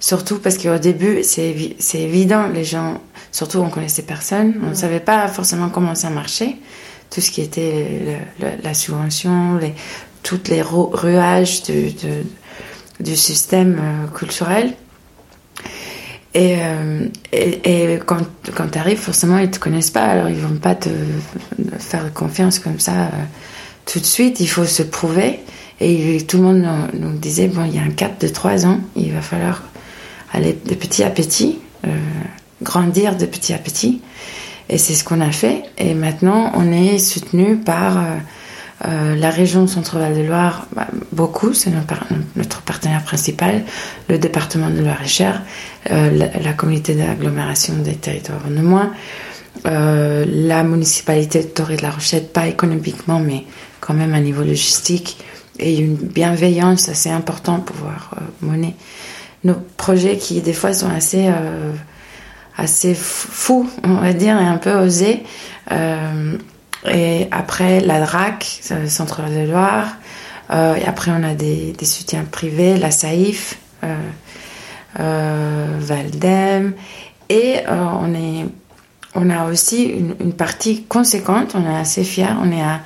[0.00, 1.54] Surtout parce qu'au début, c'est
[1.94, 3.00] évident, les gens,
[3.32, 6.56] surtout on connaissait personne, on ne savait pas forcément comment ça marchait,
[7.10, 8.18] tout ce qui était
[8.62, 9.74] la subvention, les,
[10.22, 11.92] toutes les ruages du,
[13.00, 14.74] du système euh, culturel.
[16.34, 18.20] Et, euh, et, et, quand,
[18.54, 20.90] quand tu arrives, forcément, ils te connaissent pas, alors ils vont pas te
[21.78, 23.10] faire confiance comme ça euh,
[23.86, 24.40] tout de suite.
[24.40, 25.40] Il faut se prouver.
[25.80, 26.66] Et tout le monde
[26.98, 29.62] nous, disait, bon, il y a un cap de trois ans, il va falloir
[30.32, 31.90] aller de petit à petit, euh,
[32.62, 34.02] grandir de petit à petit.
[34.68, 35.62] Et c'est ce qu'on a fait.
[35.78, 37.96] Et maintenant, on est soutenu par
[38.86, 43.62] euh, la région Centre-Val de Loire, bah, beaucoup, c'est notre, partenaire principal,
[44.08, 45.42] le département de Loire-et-Cher,
[45.88, 48.92] la, communauté d'agglomération des territoires de moins,
[49.64, 53.44] la municipalité de Torre de la Rochette, pas économiquement, mais
[53.80, 55.18] quand même à niveau logistique,
[55.58, 58.74] et une bienveillance assez importante pour pouvoir mener
[59.44, 61.30] nos projets qui des fois sont assez
[62.58, 65.22] assez fous, on va dire, et un peu osés.
[65.70, 66.36] Euh,
[66.90, 69.96] et après, la DRAC, le Centre de Loire.
[70.50, 73.96] Euh, et après, on a des, des, soutiens privés, la SAIF, euh,
[74.98, 76.72] euh Valdem.
[77.28, 78.46] Et on, est,
[79.14, 82.80] on a aussi une, une, partie conséquente, on est assez fiers, on est à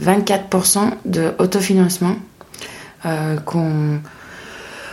[0.00, 2.16] 24% de autofinancement
[3.44, 4.00] qu'on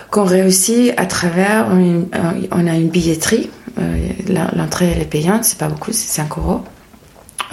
[0.09, 3.49] qu'on réussit à travers, on a une billetterie,
[4.55, 6.61] l'entrée elle est payante, c'est pas beaucoup, c'est 5 euros.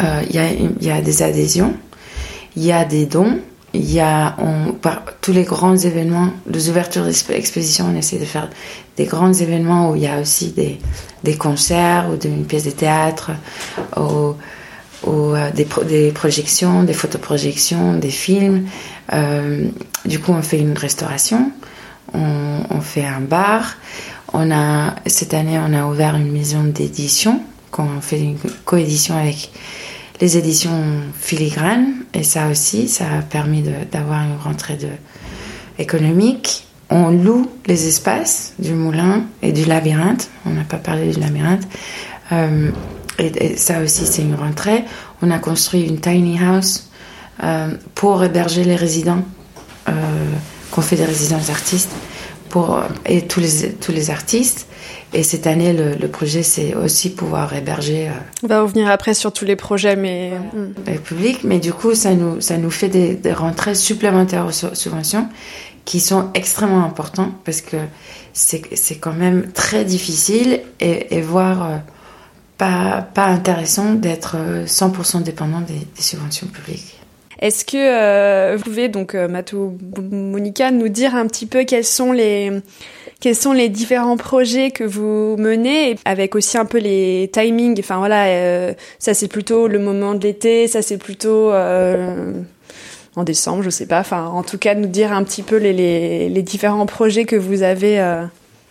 [0.00, 1.74] Euh, il y, a, des adhésions,
[2.54, 3.38] il y a des dons,
[3.72, 8.26] il y a on, par, tous les grands événements, les ouvertures d'exposition, on essaie de
[8.26, 8.50] faire
[8.98, 10.78] des grands événements où il y a aussi des,
[11.24, 13.30] des concerts ou des pièces de théâtre,
[15.06, 18.66] euh, des, projections, des photoprojections, des films.
[19.12, 19.68] Euh,
[20.04, 21.50] du coup, on fait une restauration,
[22.14, 23.76] on, fait un bar.
[24.32, 27.40] On a, cette année, on a ouvert une maison d'édition,
[27.70, 29.50] qu'on fait une coédition avec
[30.20, 30.82] les éditions
[31.18, 31.94] filigranes.
[32.14, 34.88] Et ça aussi, ça a permis d'avoir une rentrée de,
[35.78, 36.66] économique.
[36.88, 40.30] On loue les espaces du moulin et du labyrinthe.
[40.46, 41.66] On n'a pas parlé du labyrinthe.
[42.32, 42.70] Euh,
[43.18, 44.84] et, ça aussi, c'est une rentrée.
[45.22, 46.90] On a construit une tiny house
[47.42, 49.22] euh, pour héberger les résidents,
[49.88, 49.92] euh,
[50.70, 51.92] qu'on fait des résidences artistes,
[52.48, 54.66] pour, et tous les, tous les artistes.
[55.12, 58.08] Et cette année, le, projet, c'est aussi pouvoir héberger.
[58.08, 60.32] Euh, On va revenir après sur tous les projets, mais.
[60.86, 65.28] Le public, mais du coup, ça nous, ça nous fait des, rentrées supplémentaires aux subventions
[65.84, 67.76] qui sont extrêmement importantes parce que
[68.32, 71.78] c'est quand même très difficile et, euh,
[72.58, 76.98] pas, pas intéressant d'être 100% euh, dépendant des, des subventions publiques.
[77.38, 79.76] Est-ce que vous pouvez donc Matou
[80.10, 82.50] Monica nous dire un petit peu quels sont les
[83.20, 87.78] quels sont les différents projets que vous menez, avec aussi un peu les timings?
[87.80, 92.32] Enfin voilà, euh, ça c'est plutôt le moment de l'été, ça c'est plutôt euh,
[93.16, 94.00] en décembre, je sais pas.
[94.00, 97.36] Enfin, en tout cas, nous dire un petit peu les, les, les différents projets que
[97.36, 98.24] vous avez euh,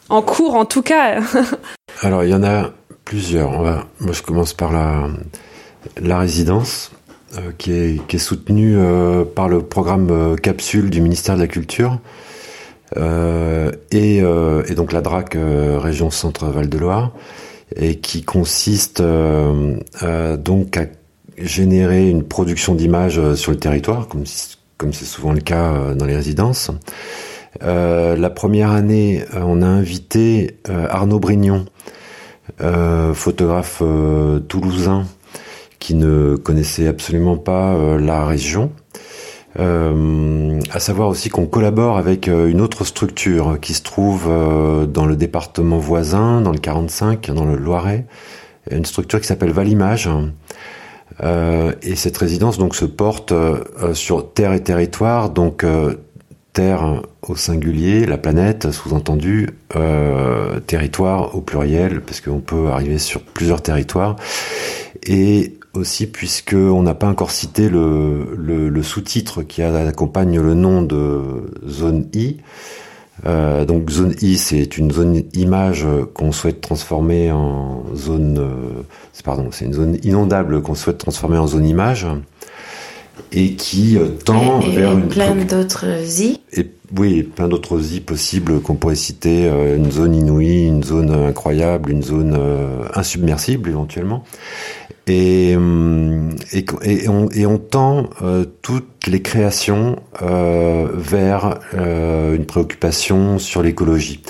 [0.10, 1.20] en cours, en tout cas.
[2.02, 2.72] Alors, il y en a
[3.06, 3.52] plusieurs.
[4.00, 6.92] Moi, je commence par la, résidence.
[7.58, 8.78] qui, est, qui est soutenue
[9.36, 12.00] par le programme Capsule du ministère de la Culture,
[12.98, 17.12] euh, et, euh, donc la DRAC euh, région Centre Val de Loire,
[17.76, 20.86] et qui consiste donc à
[21.38, 24.26] générer une production d'images sur le territoire, comme
[24.94, 26.70] c'est souvent le cas dans les résidences.
[27.64, 31.92] Euh, la première année, on a invité Arnaud Brignon, euh,
[33.14, 33.82] photographe
[34.48, 35.06] toulousain,
[35.80, 38.72] qui ne connaissait absolument pas la région,
[39.60, 44.86] euh, à savoir aussi qu'on collabore avec euh, une autre structure qui se trouve euh,
[44.86, 48.06] dans le département voisin, dans le 45, dans le Loiret,
[48.70, 50.10] une structure qui s'appelle Valimage.
[51.24, 53.34] Euh, et cette résidence donc se porte
[53.94, 55.66] sur terre et territoire, donc
[56.56, 59.50] terre au singulier, la planète sous-entendu,
[60.68, 64.16] territoire au pluriel, parce qu'on peut arriver sur plusieurs territoires.
[65.06, 71.52] Et aussi puisqu'on n'a pas encore cité le, le, sous-titre qui accompagne le nom de
[71.68, 72.38] zone I.
[73.26, 78.84] Euh, donc zone I, c'est une zone image qu'on souhaite transformer en zone, euh,
[79.24, 82.08] pardon, c'est une zone inondable qu'on souhaite transformer en zone image
[83.32, 85.86] et qui euh, tend vers une plein d'autres
[86.22, 86.40] I.
[86.54, 91.92] Et oui, plein d'autres I possibles qu'on pourrait citer, une zone inouïe, une zone incroyable,
[91.92, 92.38] une zone
[92.94, 94.24] insubmersible éventuellement.
[95.08, 102.36] Et, euh, et, et, on, et on tend euh, toutes les créations euh, vers euh,
[102.36, 104.22] une préoccupation sur l'écologie.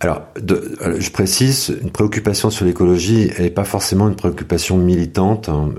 [0.00, 5.48] Alors, de, je précise, une préoccupation sur l'écologie, elle n'est pas forcément une préoccupation militante.
[5.48, 5.70] Hein.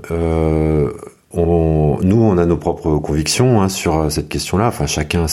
[1.34, 4.68] On, nous, on a nos propres convictions hein, sur cette question-là.
[4.68, 5.28] Enfin, chacun a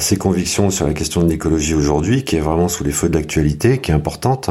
[0.00, 3.14] ses, convictions sur la question de l'écologie aujourd'hui, qui est vraiment sous les feux de
[3.14, 4.50] l'actualité, qui est importante.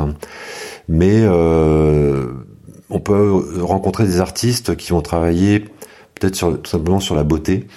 [0.88, 2.28] Mais euh,
[2.90, 5.66] on peut rencontrer des artistes qui vont travailler
[6.16, 7.68] peut-être sur, tout simplement sur la beauté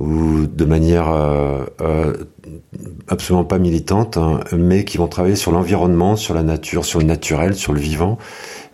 [0.00, 2.12] ou de manière euh, euh,
[3.08, 7.06] absolument pas militante, hein, mais qui vont travailler sur l'environnement, sur la nature, sur le
[7.06, 8.18] naturel, sur le vivant,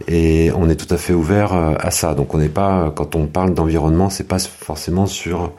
[0.09, 2.15] Et on est tout à fait ouvert à ça.
[2.15, 5.53] Donc on n'est pas, quand on parle d'environnement, c'est pas forcément sur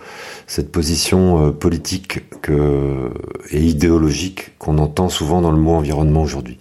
[0.47, 3.11] cette position politique que,
[3.51, 6.57] et idéologique qu'on entend souvent dans le mot environnement aujourd'hui.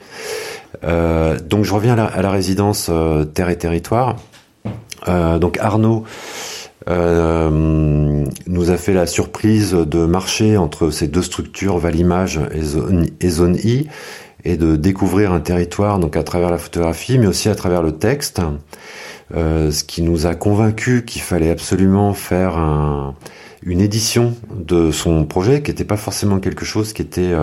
[0.84, 4.16] Euh, donc je reviens à la, résidence euh, Terre et Territoire.
[5.08, 6.04] Euh, donc Arnaud
[6.86, 12.40] nous a fait la surprise de marcher entre ces deux structures, Valimage
[13.20, 13.86] et Zone I,
[14.44, 17.92] et de découvrir un territoire donc à travers la photographie, mais aussi à travers le
[17.92, 18.40] texte.
[19.34, 23.14] ce qui nous a convaincu qu'il fallait absolument faire un,
[23.62, 27.34] une édition de son projet, qui n'était pas forcément quelque chose qui était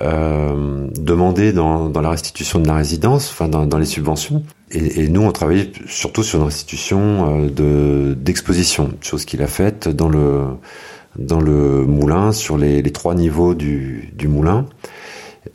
[0.00, 4.42] euh, demandé dans, la restitution de la résidence, enfin dans, les subventions.
[4.70, 9.88] Et, nous, on travaillait surtout sur une restitution euh, de d'exposition, chose qu'il a faite
[9.88, 14.66] dans le moulin, sur les, trois niveaux du moulin.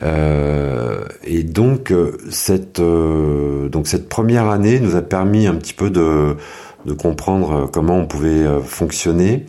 [0.02, 1.94] Euh, et donc
[2.30, 6.36] cette euh, donc cette première année nous a permis un petit peu de
[6.84, 9.46] de comprendre comment on pouvait fonctionner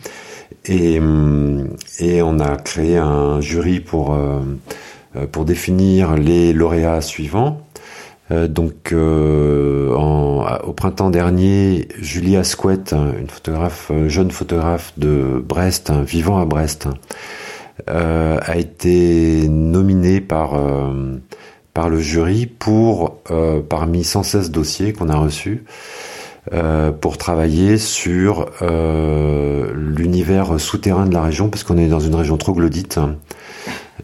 [0.64, 1.00] et,
[1.98, 4.16] et on a créé un jury pour,
[5.16, 7.60] euh, pour définir les lauréats suivants.
[8.30, 15.90] Euh, donc, euh, en, au printemps dernier, Julie Asquette, une photographe, jeune photographe de Brest,
[15.90, 16.88] vivant à Brest,
[17.86, 20.58] a été nominée par
[21.72, 23.18] par le jury pour
[23.68, 25.64] parmi 116 dossiers qu'on a reçus
[26.52, 32.14] euh, pour travailler sur euh, l'univers souterrain de la région, parce qu'on est dans une
[32.14, 32.98] région troglodyte,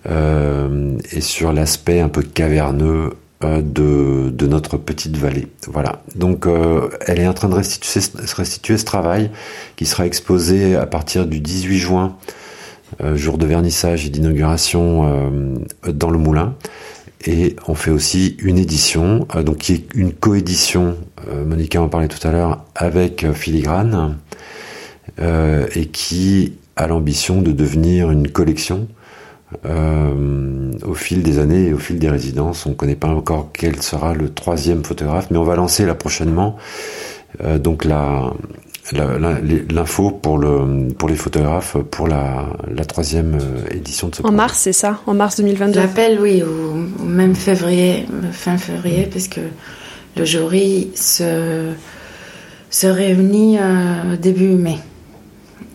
[0.09, 5.49] euh, et sur l'aspect un peu caverneux euh, de, de, notre petite vallée.
[5.67, 6.03] Voilà.
[6.15, 8.01] Donc, euh, elle est en train de restituer,
[8.37, 9.31] restituer ce travail
[9.77, 12.17] qui sera exposé à partir du 18 juin,
[13.15, 16.55] jour de vernissage et d'inauguration dans le Moulin.
[17.27, 20.97] Et on fait aussi une édition, euh, donc qui est une coédition,
[21.29, 24.17] euh, Monica en parlait tout à l'heure, avec euh, Filigrane,
[25.75, 28.87] et qui a l'ambition de devenir une collection
[29.65, 32.67] au fil des années et au fil des résidences.
[32.67, 35.95] On ne connaît pas encore quel sera le troisième photographe, mais on va lancer là
[35.95, 36.59] prochainement
[37.61, 38.31] donc la,
[38.93, 44.33] l'info pour le pour les photographes pour la, la troisième euh, édition de ce en
[44.33, 45.01] mars c'est ça?
[45.07, 49.41] En mars 2022 j'appelle oui au, même février fin février parce que
[50.17, 51.73] le jury se
[52.71, 54.79] se réunit euh, début mai.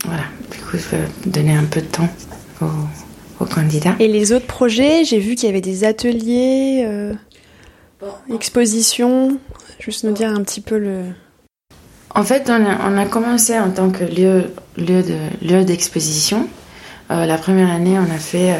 [0.04, 0.24] Voilà.
[0.50, 2.08] Du coup je vais donner un peu de temps
[2.60, 3.96] aux, aux candidats.
[3.98, 7.12] Et les autres projets j'ai vu qu'il y avait des ateliers euh,
[8.32, 9.38] expositions.
[9.80, 11.02] Juste nous dire un petit peu le
[12.14, 16.48] en fait, on a, commencé en tant que lieu, lieu, de, lieu d'exposition.
[17.10, 18.58] Euh, la première année, on a fait euh,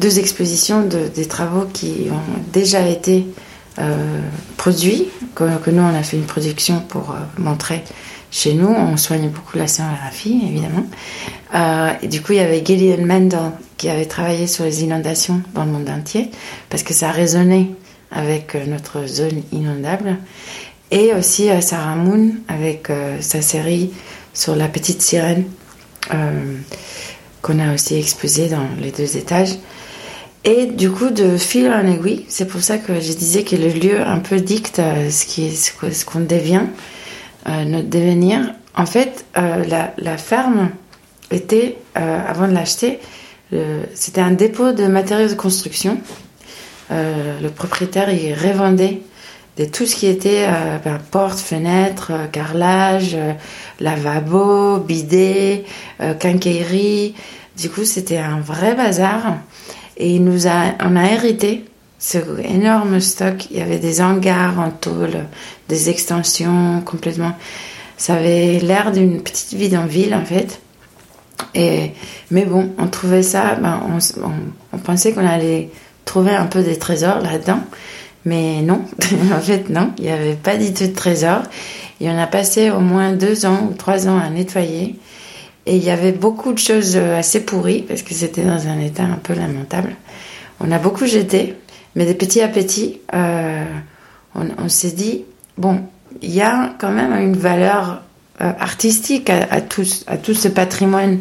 [0.00, 3.26] deux expositions de, des travaux qui ont déjà été
[3.78, 4.20] euh,
[4.56, 7.84] produits, que, nous, on a fait une production pour montrer
[8.30, 8.68] chez nous.
[8.68, 10.86] On soigne beaucoup la scénographie, évidemment.
[12.02, 15.64] Et du coup, il y avait Gillian Mendel qui avait travaillé sur les inondations dans
[15.64, 16.30] le monde entier,
[16.70, 17.68] parce que ça résonnait
[18.10, 20.16] avec notre zone inondable.
[20.94, 23.90] Et aussi euh, Sarah Moon avec euh, sa série
[24.32, 25.44] sur la petite sirène
[26.14, 26.56] euh,
[27.42, 29.56] qu'on a aussi exposée dans les deux étages.
[30.44, 33.70] Et du coup, de fil en aiguille, c'est pour ça que je disais que le
[33.70, 36.64] lieu un peu dicte ce qui ce qu'on devient,
[37.46, 38.52] notre devenir.
[38.76, 40.68] En fait, la, ferme
[41.30, 42.98] était, avant de l'acheter,
[43.94, 45.98] c'était un dépôt de matériaux de construction.
[46.90, 49.00] le propriétaire, il revendait
[49.56, 53.32] de tout ce qui était euh, ben, porte, fenêtre, euh, carrelage, euh,
[53.80, 55.64] lavabo, bidet,
[56.18, 57.14] quincaillerie.
[57.56, 59.36] Du coup, c'était un vrai bazar.
[59.96, 61.64] Et il nous a, on a hérité
[62.00, 63.46] ce énorme stock.
[63.50, 65.26] Il y avait des hangars en tôle,
[65.68, 67.36] des extensions complètement.
[67.96, 70.60] Ça avait l'air d'une petite ville en ville, en fait.
[71.54, 71.92] Et,
[72.32, 73.98] mais bon, on trouvait ça, ben, on,
[74.72, 75.70] on pensait qu'on allait
[76.04, 77.60] trouver un peu des trésors là-dedans.
[78.24, 78.82] Mais non,
[79.32, 81.42] en fait non, il n'y avait pas du tout de trésor.
[82.00, 84.96] Et on a passé au moins deux ans ou trois ans à nettoyer.
[85.66, 89.04] Et il y avait beaucoup de choses assez pourries parce que c'était dans un état
[89.04, 89.96] un peu lamentable.
[90.60, 91.56] On a beaucoup jeté,
[91.94, 93.64] mais de petit à petit, euh,
[94.34, 95.24] on, s'est dit,
[95.58, 95.82] bon,
[96.22, 98.02] il y a quand même une valeur
[98.40, 101.20] euh, artistique à, tout, à tout ce patrimoine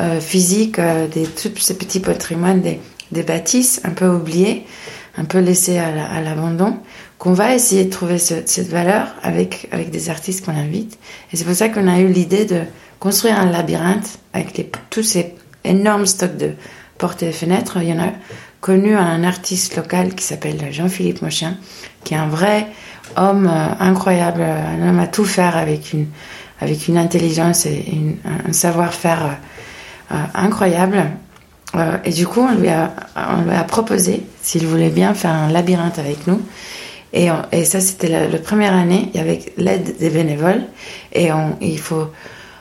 [0.00, 0.80] euh, physique,
[1.12, 4.64] des, tout ce petit patrimoine des, des bâtisses un peu oubliées
[5.16, 6.78] un peu laissé à l'abandon,
[7.18, 10.98] qu'on va essayer de trouver cette valeur avec, avec des artistes qu'on invite.
[11.32, 12.62] Et c'est pour ça qu'on a eu l'idée de
[12.98, 15.34] construire un labyrinthe avec tous ces
[15.64, 16.52] énormes stocks de
[16.98, 17.78] portes et fenêtres.
[17.80, 18.12] Il y en a
[18.60, 21.54] connu un artiste local qui s'appelle Jean-Philippe Mochin,
[22.04, 22.68] qui est un vrai
[23.16, 26.06] homme incroyable, un homme à tout faire avec une,
[26.60, 27.84] avec une intelligence et
[28.48, 29.38] un savoir-faire
[30.34, 31.04] incroyable.
[32.04, 35.50] et du coup, on lui a, on lui a proposé s'il voulait bien faire un
[35.50, 36.40] labyrinthe avec nous.
[37.12, 40.62] Et, et ça, c'était la, première année, avec l'aide des bénévoles.
[41.12, 42.08] Et on, il faut,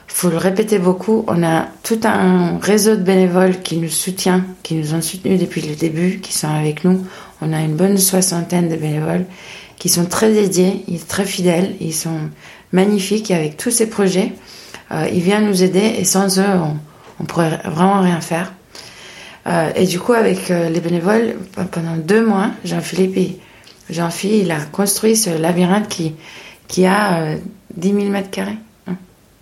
[0.07, 1.23] faut le répéter beaucoup.
[1.27, 5.61] On a tout un réseau de bénévoles qui nous soutient, qui nous ont soutenus depuis
[5.61, 7.05] le début, qui sont avec nous.
[7.41, 9.25] On a une bonne soixantaine de bénévoles
[9.79, 12.29] qui sont très dédiés, ils sont très fidèles, ils sont
[12.71, 13.31] magnifiques.
[13.31, 14.33] Et avec tous ces projets,
[14.91, 15.95] euh, ils viennent nous aider.
[15.97, 16.75] Et sans eux, on,
[17.21, 18.53] on pourrait vraiment rien faire.
[19.47, 21.35] Euh, et du coup, avec euh, les bénévoles,
[21.71, 23.39] pendant deux mois, Jean-Philippe,
[23.89, 26.13] Jean-Philippe, il a construit ce labyrinthe qui,
[26.67, 27.35] qui a
[27.75, 28.57] 10 000 mètres carrés.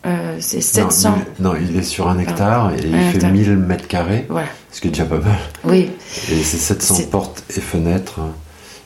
[0.05, 1.17] Euh, c'est 700.
[1.39, 4.27] Non, il est sur un hectare et il fait 1000 mètres carrés,
[4.71, 5.37] ce qui est déjà pas mal.
[5.65, 5.91] Oui.
[6.31, 8.21] Et c'est 700 portes et fenêtres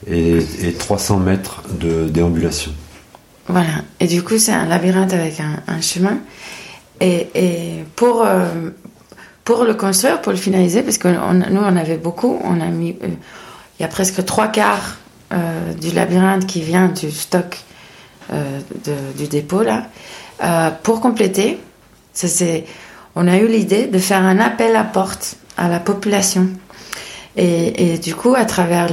[0.10, 0.40] et,
[0.78, 2.72] 300 mètres de déambulation.
[3.48, 3.84] Voilà.
[4.00, 6.18] Et du coup, c'est un labyrinthe avec un, chemin.
[7.00, 7.28] Et,
[7.96, 8.72] pour, euh,
[9.44, 12.98] pour le construire, pour le finaliser, parce que nous, on avait beaucoup, on a mis.
[13.04, 13.08] Euh,
[13.80, 14.98] il y a presque trois quarts
[15.82, 17.58] du labyrinthe qui vient du stock
[18.30, 19.88] du dépôt, là.
[20.44, 21.60] Euh, pour compléter,
[23.16, 26.50] on a eu l'idée de faire un appel à porte à la population.
[27.36, 28.90] Et, du coup, à travers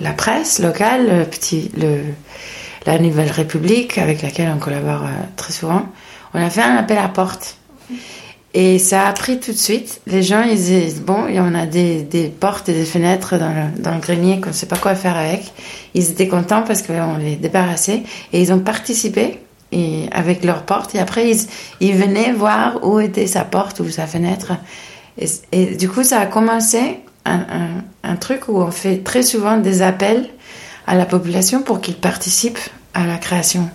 [0.00, 1.26] la presse locale,
[2.86, 5.86] la Nouvelle République, avec laquelle on collabore euh, très souvent,
[6.34, 7.56] on a fait un appel à porte.
[8.54, 10.00] Et ça a pris tout de suite.
[10.06, 13.82] Les gens, ils disaient, bon, il y a des, portes et des fenêtres dans le,
[13.82, 15.52] dans le grenier qu'on ne sait pas quoi faire avec.
[15.94, 18.02] Ils étaient contents parce qu'on les débarrassait.
[18.32, 19.38] Et ils ont participé
[19.72, 20.94] et, avec leurs portes.
[20.94, 21.40] Et après, ils,
[21.80, 24.52] ils venaient voir où était sa porte ou sa fenêtre.
[25.52, 29.80] Et, du coup, ça a commencé un, un, truc où on fait très souvent des
[29.80, 30.28] appels
[30.86, 32.58] à la population pour qu'ils participent
[32.92, 33.70] à la création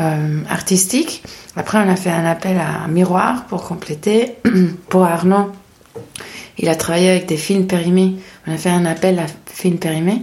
[0.00, 1.22] euh, artistique.
[1.56, 4.34] Après, on a fait un appel à un miroir pour compléter.
[4.88, 5.52] pour Arnaud,
[6.58, 8.16] il a travaillé avec des films périmés.
[8.46, 10.22] On a fait un appel à films périmés.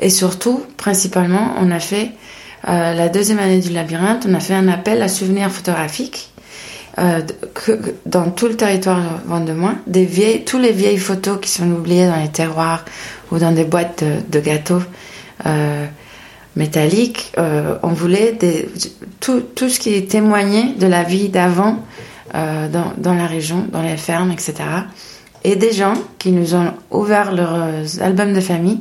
[0.00, 2.12] Et surtout, principalement, on a fait
[2.68, 6.30] euh, la deuxième année du labyrinthe, on a fait un appel à souvenirs photographiques.
[6.98, 7.20] Euh,
[7.54, 12.06] que, dans tout le territoire vendémois, des vieilles, tous les vieilles photos qui sont oubliées
[12.06, 12.84] dans les terroirs
[13.30, 14.82] ou dans des boîtes de, de gâteaux.
[15.46, 15.86] Euh,
[16.60, 18.36] métallique, euh, on voulait
[19.18, 21.82] tout, ce qui témoignait de la vie d'avant
[22.34, 24.54] euh, dans, la région, dans les fermes, etc.
[25.42, 28.80] Et des gens qui nous ont ouvert leurs euh, albums de famille.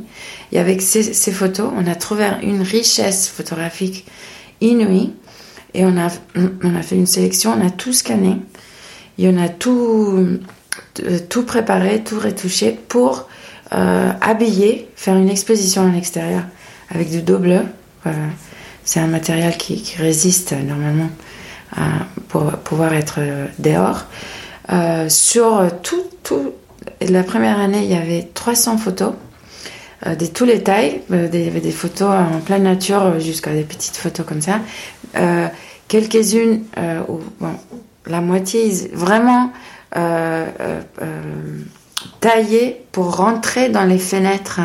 [0.51, 4.05] Et avec ces, photos, on a trouvé une richesse photographique
[4.59, 5.13] inouïe.
[5.73, 6.09] Et on a,
[6.82, 8.36] fait une sélection, on a tout scanné.
[9.17, 10.39] Et on a tout,
[11.30, 13.27] tout préparé, tout retouché pour
[13.71, 16.43] euh, habiller, faire une exposition à l'extérieur
[16.89, 17.61] avec du dos bleu.
[18.83, 21.09] c'est un matériel qui, résiste normalement
[22.29, 24.05] pour pouvoir être euh, dehors.
[24.71, 26.03] Euh, sur tout,
[27.01, 29.13] la première année, il y avait 300 photos
[30.05, 31.01] euh, de tous les tailles.
[31.09, 34.61] il y avait des photos en pleine nature jusqu'à des petites photos comme ça.
[35.87, 36.61] Quelques-unes,
[37.07, 37.49] bon,
[38.05, 39.51] la moitié, vraiment
[42.20, 44.62] taillé pour rentrer dans les fenêtres,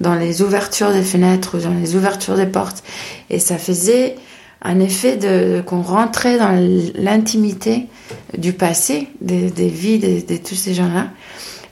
[0.00, 2.82] dans les ouvertures des fenêtres ou dans les ouvertures des portes.
[3.30, 4.16] Et ça faisait
[4.62, 6.52] un effet de, qu'on rentrait dans
[6.96, 7.86] l'intimité
[8.36, 11.08] du passé, des, vies de, tous ces gens-là.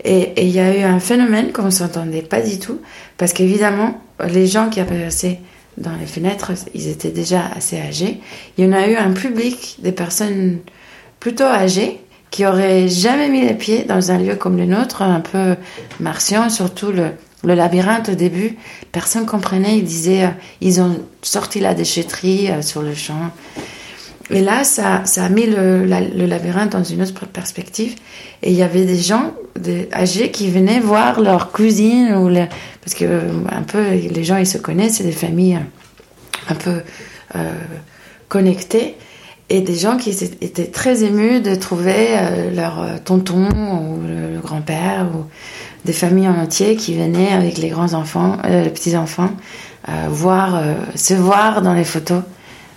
[0.05, 2.81] Et il y a eu un phénomène qu'on ne s'entendait pas du tout,
[3.17, 5.41] parce qu'évidemment, les gens qui apparaissaient
[5.79, 8.21] dans les fenêtres, ils étaient déjà assez âgés.
[8.57, 10.59] Il y en a eu un public, des personnes
[11.21, 12.01] plutôt âgées,
[12.35, 15.55] qui aurait jamais mis les pieds dans un lieu comme le nôtre, un peu
[16.01, 17.11] martien, surtout le,
[17.45, 18.57] le labyrinthe au début.
[18.91, 20.31] Personne comprenait, ils disaient, euh,
[20.61, 23.31] ils ont sorti la déchetterie euh, sur le champ.
[24.31, 27.95] Et là, ça, ça a mis le, le, labyrinthe dans une autre perspective.
[28.43, 32.35] Et il y avait des gens des, âgés qui venaient voir leur cousine, ou
[32.81, 35.61] parce que un peu les gens ils se connaissent, c'est des familles
[36.49, 36.83] un peu
[37.37, 37.53] euh,
[38.29, 38.97] connectées
[39.51, 44.41] et des gens qui étaient très émus de trouver euh, leur euh, tonton ou le,
[44.41, 45.25] grand-père ou
[45.85, 49.31] des familles en entier qui venaient avec les grands enfants, euh, les petits enfants,
[50.09, 50.63] voir,
[50.95, 52.23] se voir dans les photos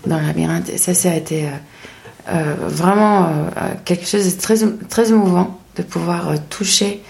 [0.06, 0.70] dans le labyrinthe.
[0.70, 1.46] Et ça, ça a été
[2.68, 3.30] vraiment
[3.86, 4.58] quelque chose de très,
[4.90, 7.02] très émouvant de pouvoir toucher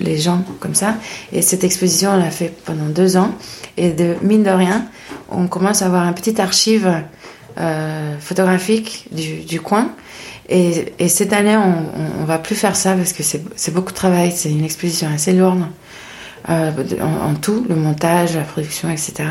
[0.00, 0.94] les, gens comme ça.
[1.30, 3.34] Et cette exposition, on l'a fait pendant deux ans.
[3.76, 4.86] Et de mine de rien,
[5.30, 6.90] on commence à avoir un petit archive
[7.58, 9.90] euh, photographique du, coin.
[10.48, 14.32] Et, et, cette année, on, va plus faire ça parce que c'est beaucoup de travail.
[14.32, 15.64] C'est une exposition assez lourde.
[16.48, 19.24] en, tout, le montage, la production, etc.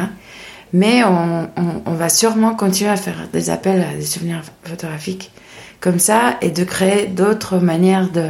[0.73, 5.31] Mais on, va sûrement continuer à faire des appels à des souvenirs photographiques
[5.79, 8.29] comme ça et de créer d'autres manières de,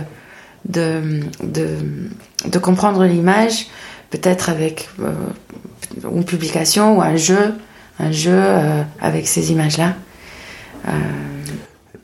[0.68, 1.70] de, de,
[2.46, 3.68] de comprendre l'image,
[4.10, 4.90] peut-être avec
[6.04, 7.56] une publication ou un jeu,
[8.00, 8.40] un jeu
[9.00, 9.96] avec ces images-là.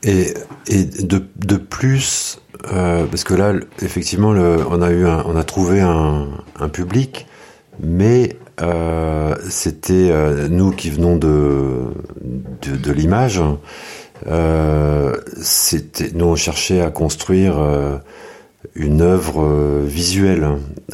[0.04, 0.34] Et,
[0.66, 2.40] et de, de plus,
[2.72, 6.28] euh, parce que là, effectivement, on a eu, on a trouvé un,
[6.58, 7.26] un public,
[7.80, 11.84] mais euh, c'était euh, nous qui venons de
[12.62, 13.40] de, de l'image.
[14.28, 15.16] Euh,
[16.14, 17.96] nous on cherchait à construire euh,
[18.74, 20.46] une œuvre visuelle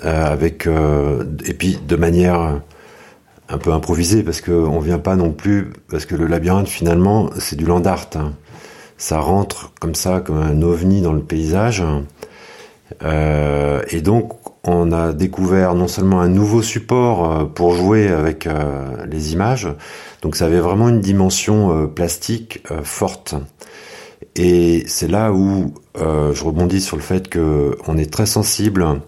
[0.02, 2.60] avec et puis de manière
[3.48, 7.30] un peu improvisée parce que on vient pas non plus parce que le labyrinthe finalement
[7.38, 8.10] c'est du land art.
[8.14, 8.32] Hein
[8.98, 11.84] ça rentre comme ça, comme un ovni dans le paysage.
[13.04, 14.32] Euh, et donc,
[14.64, 19.68] on a découvert non seulement un nouveau support euh, pour jouer avec euh, les images,
[20.20, 23.36] donc ça avait vraiment une dimension plastique forte.
[24.34, 29.00] Et c'est là où je rebondis sur le fait que on est très sensible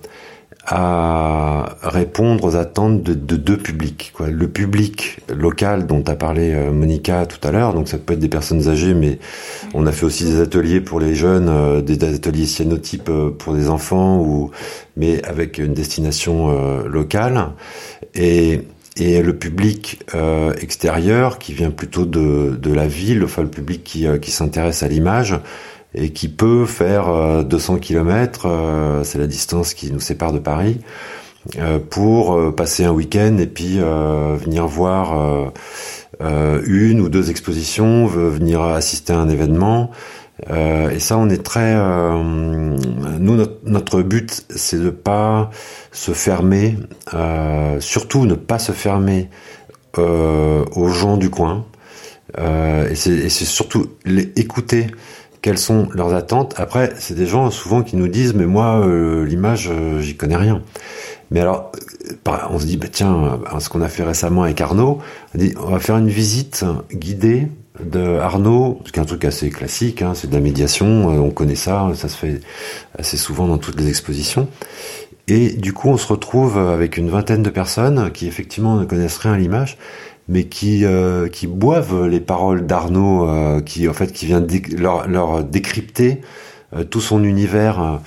[0.67, 4.13] à répondre aux attentes de, deux publics.
[4.15, 4.29] Quoi.
[4.29, 8.21] Le public local dont a parlé euh, Monica tout à l'heure, donc ça peut être
[8.21, 9.19] des personnes âgées, mais
[9.75, 13.55] on a fait aussi des ateliers pour les jeunes, euh, des, ateliers cyanotypes euh, pour
[13.55, 14.51] des enfants, ou
[14.97, 17.53] mais avec une destination locale.
[18.15, 18.63] Et,
[18.97, 20.03] et le public
[20.61, 24.89] extérieur qui vient plutôt de, de la ville, enfin le public qui, qui s'intéresse à
[24.89, 25.37] l'image,
[25.95, 30.39] et qui peut faire 200 euh, km, euh, c'est la distance qui nous sépare de
[30.39, 30.81] Paris,
[31.59, 35.53] euh, pour passer un week-end et puis venir voir
[36.21, 39.91] une ou deux expositions, venir assister à un événement.
[40.49, 41.75] et ça, on est très.
[41.75, 45.51] nous, notre, but, c'est de pas
[45.93, 46.77] se fermer,
[47.81, 49.31] surtout ne pas se fermer
[49.97, 51.65] aux gens du coin.
[52.39, 54.89] et c'est surtout les écouter
[55.43, 56.55] quelles sont leurs attentes.
[56.59, 60.37] Après, c'est des gens souvent qui nous disent, mais moi, euh, l'image, euh, j'y connais
[60.37, 60.63] rien.
[61.31, 61.73] Mais alors,
[62.29, 64.99] euh, on se dit, bah, tiens, ce qu'on a fait récemment avec Arnaud,
[65.35, 67.49] on, dit, on va faire une visite guidée
[67.83, 71.31] de Arnaud, ce qui est un truc assez classique, hein, c'est de la médiation, on
[71.31, 72.41] connaît ça, ça se fait
[72.99, 74.49] assez souvent dans toutes les expositions.
[75.29, 79.19] Et du coup, on se retrouve avec une vingtaine de personnes qui effectivement ne connaissent
[79.19, 79.79] rien à l'image
[80.31, 84.47] mais qui euh, qui boivent les paroles d'Arnaud, euh, qui en fait qui vient
[84.79, 86.21] leur, décrypter
[86.75, 88.01] euh, tout son univers.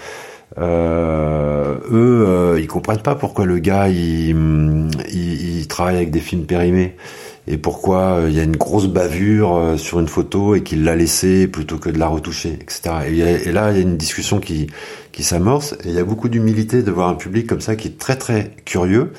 [0.57, 6.95] eux, ils comprennent pas pourquoi le gars il, il, travaille avec des films périmés
[7.47, 11.47] et pourquoi il y a une grosse bavure sur une photo et qu'il l'a laissée
[11.47, 12.95] plutôt que de la retoucher, etc.
[13.07, 14.67] Et, et là, il y a une discussion qui
[15.11, 17.89] qui s'amorce et il y a beaucoup d'humilité de voir un public comme ça qui
[17.89, 19.11] est très très curieux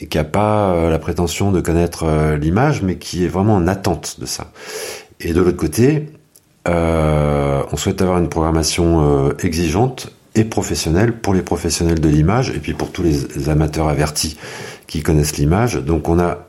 [0.00, 3.54] et qui a pas euh, la prétention de connaître euh, l'image, mais qui est vraiment
[3.54, 4.50] en attente de ça.
[5.20, 6.10] Et de l'autre côté,
[6.68, 12.58] euh, on souhaite avoir une programmation exigeante et professionnelle pour les professionnels de l'image et
[12.58, 14.38] puis pour tous les amateurs avertis
[14.86, 15.76] qui connaissent l'image.
[15.76, 16.46] Donc on a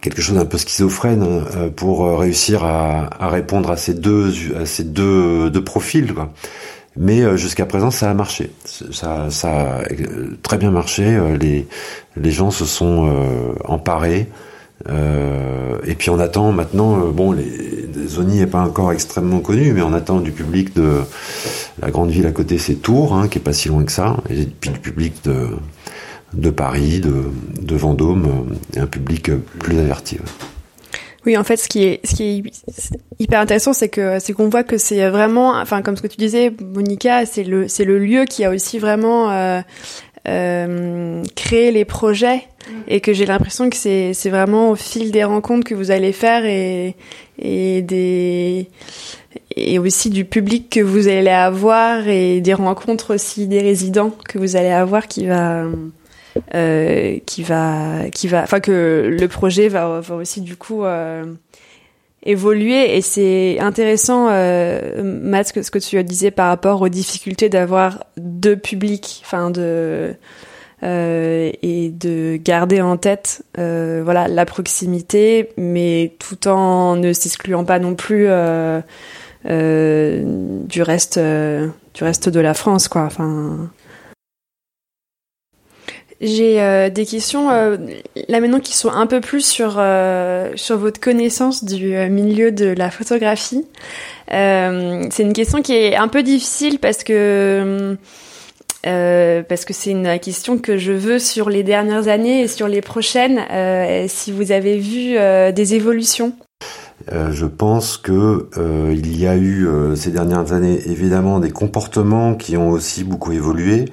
[0.00, 1.44] quelque chose d'un peu schizophrène
[1.76, 6.12] pour réussir à, répondre à ces deux, à ces deux, deux profils.
[7.00, 8.50] Mais euh, jusqu'à présent, ça a marché.
[8.66, 11.02] Ça, ça a euh, très bien marché.
[11.02, 11.66] Euh, les,
[12.14, 13.10] les gens se sont
[13.64, 14.28] emparés.
[14.86, 19.94] et puis on attend maintenant, bon, les, Zoni n'est pas encore extrêmement connu, mais on
[19.94, 21.00] attend du public de
[21.80, 24.16] la grande ville à côté, c'est Tours, hein, qui est pas si loin que ça,
[24.28, 25.48] et puis du public de,
[26.34, 27.24] de Paris, de,
[27.62, 30.18] de Vendôme, et un public plus averti.
[31.26, 32.42] Oui, en fait, ce qui est, ce qui est
[33.18, 36.16] hyper intéressant, c'est que c'est qu'on voit que c'est vraiment, enfin, comme ce que tu
[36.16, 39.60] disais, Monica, c'est le, c'est le lieu qui a aussi vraiment euh,
[40.28, 42.72] euh, créé les projets mm.
[42.88, 46.12] et que j'ai l'impression que c'est, c'est vraiment au fil des rencontres que vous allez
[46.12, 46.96] faire et,
[47.38, 48.68] et des
[49.56, 54.38] et aussi du public que vous allez avoir et des rencontres aussi des résidents que
[54.38, 55.64] vous allez avoir qui va
[56.54, 61.24] euh, qui va, qui va, enfin que le projet va, va aussi du coup euh,
[62.22, 68.04] évoluer et c'est intéressant, euh, Matt, ce que, tu disais par rapport aux difficultés d'avoir
[68.16, 70.14] deux publics, enfin de
[70.82, 77.64] euh, et de garder en tête euh, voilà la proximité, mais tout en ne s'excluant
[77.64, 78.80] pas non plus euh,
[79.44, 83.02] du reste du reste de la France quoi.
[83.02, 83.70] Enfin
[86.20, 87.78] j'ai euh, des questions euh,
[88.28, 92.66] là maintenant qui sont un peu plus sur euh, sur votre connaissance du milieu de
[92.66, 93.64] la photographie.
[94.28, 97.96] c'est une question qui est un peu difficile parce que
[98.82, 102.82] parce que c'est une question que je veux sur les dernières années et sur les
[102.82, 103.40] prochaines.
[104.08, 105.16] si vous avez vu
[105.54, 106.34] des évolutions.
[107.10, 108.48] je pense que
[108.92, 109.66] il y a eu
[109.96, 113.86] ces dernières années évidemment des comportements qui ont aussi beaucoup évolué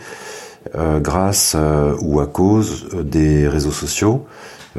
[0.76, 1.56] grâce
[2.02, 4.26] ou à cause des réseaux sociaux.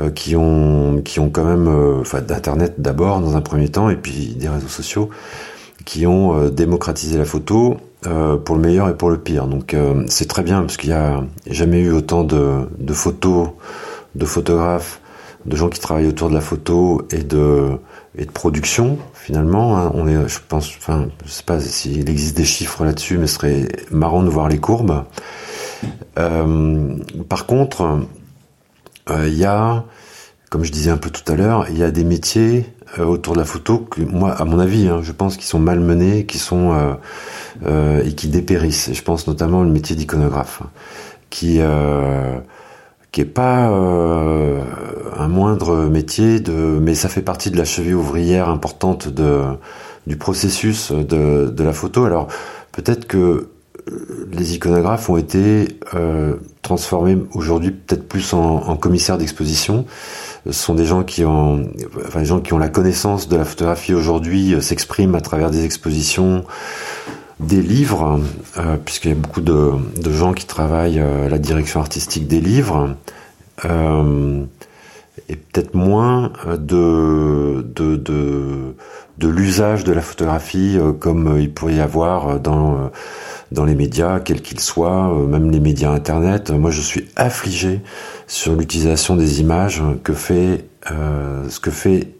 [0.00, 3.90] Euh, qui ont qui ont quand même, euh, enfin d'internet d'abord dans un premier temps
[3.90, 5.08] et puis des réseaux sociaux
[5.84, 7.78] qui ont euh, démocratisé la photo
[8.44, 9.48] pour le meilleur et pour le pire.
[9.48, 9.74] Donc
[10.06, 13.48] c'est très bien parce qu'il y a jamais eu autant de photos,
[14.14, 15.00] de photographes,
[15.46, 17.72] de gens qui travaillent autour de la photo et de
[18.16, 19.78] et de production finalement.
[19.78, 19.90] Hein.
[19.94, 23.34] On est, je pense, enfin, je sais pas s'il existe des chiffres là-dessus, mais ce
[23.34, 25.04] serait marrant de voir les courbes.
[26.18, 26.96] Euh,
[27.28, 28.06] par contre,
[29.10, 29.84] il y a
[30.50, 32.66] comme je disais un peu tout à l'heure, il y a des métiers
[32.98, 35.58] euh, autour de la photo que moi, à mon avis, hein, je pense qu'ils sont
[35.58, 36.94] malmenés, qui sont euh,
[37.66, 38.90] euh, et qui dépérissent.
[38.92, 40.62] Je pense notamment au métier d'iconographe,
[41.28, 41.60] qui
[43.24, 43.66] qui pas
[45.16, 49.42] un moindre métier de, mais ça fait partie de la cheville ouvrière importante de
[50.06, 52.04] du processus de la photo.
[52.04, 52.28] Alors
[52.72, 53.48] peut-être que
[54.30, 55.80] les iconographes ont été
[56.62, 59.86] transformés aujourd'hui peut-être plus en, commissaires d'exposition
[60.46, 61.68] ce sont des gens qui ont,
[62.06, 65.50] enfin, des gens qui ont la connaissance de la photographie aujourd'hui, euh, s'expriment à travers
[65.50, 66.44] des expositions,
[67.40, 68.20] des livres,
[68.56, 69.72] euh, puisqu'il y a beaucoup de,
[70.10, 72.96] gens qui travaillent euh, la direction artistique des livres,
[73.64, 74.44] euh,
[75.28, 78.74] et peut-être moins de, de, de,
[79.18, 82.90] de l'usage de la photographie comme il pourrait y avoir dans
[83.50, 86.50] dans les médias, quels qu'ils soient, même les médias Internet.
[86.50, 87.80] Moi, je suis affligé
[88.26, 92.14] sur l'utilisation des images que fait euh, ce que fait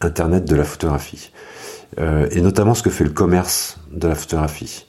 [0.00, 1.53] Internet de la photographie euh,
[1.98, 4.86] et notamment ce que fait le commerce de la photographie.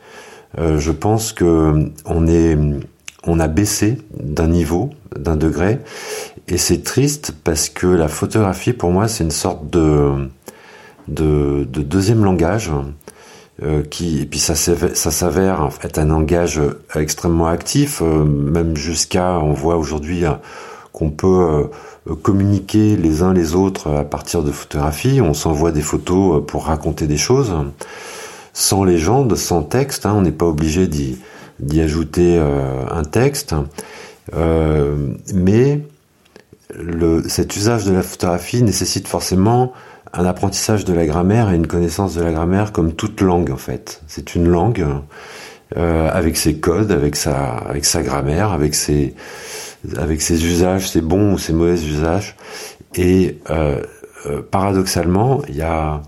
[0.58, 2.58] Euh, je pense que on est
[3.28, 5.80] on a baissé d'un niveau, d'un degré,
[6.48, 10.30] et c'est triste parce que la photographie, pour moi, c'est une sorte de,
[11.08, 12.72] de, de deuxième langage
[13.64, 16.62] euh, qui et puis ça s'avère être un langage
[16.94, 20.34] extrêmement actif, euh, même jusqu'à on voit aujourd'hui euh,
[20.96, 21.70] qu'on peut
[22.24, 25.20] communiquer les uns les autres à partir de photographies.
[25.22, 27.54] On s'envoie des photos pour raconter des choses
[28.54, 30.06] sans légende, sans texte.
[30.06, 33.54] Hein, on n'est pas obligé d'y ajouter un texte,
[35.34, 35.82] mais
[37.28, 39.74] cet usage de la photographie nécessite forcément
[40.14, 43.58] un apprentissage de la grammaire et une connaissance de la grammaire comme toute langue en
[43.58, 44.02] fait.
[44.08, 44.86] C'est une langue
[45.78, 49.14] euh, avec ses codes, avec sa grammaire, avec ses,
[49.98, 52.36] avec ses usages, ses bons ou ses mauvais usages.
[52.96, 53.82] Et euh,
[54.26, 56.02] euh, paradoxalement, il y a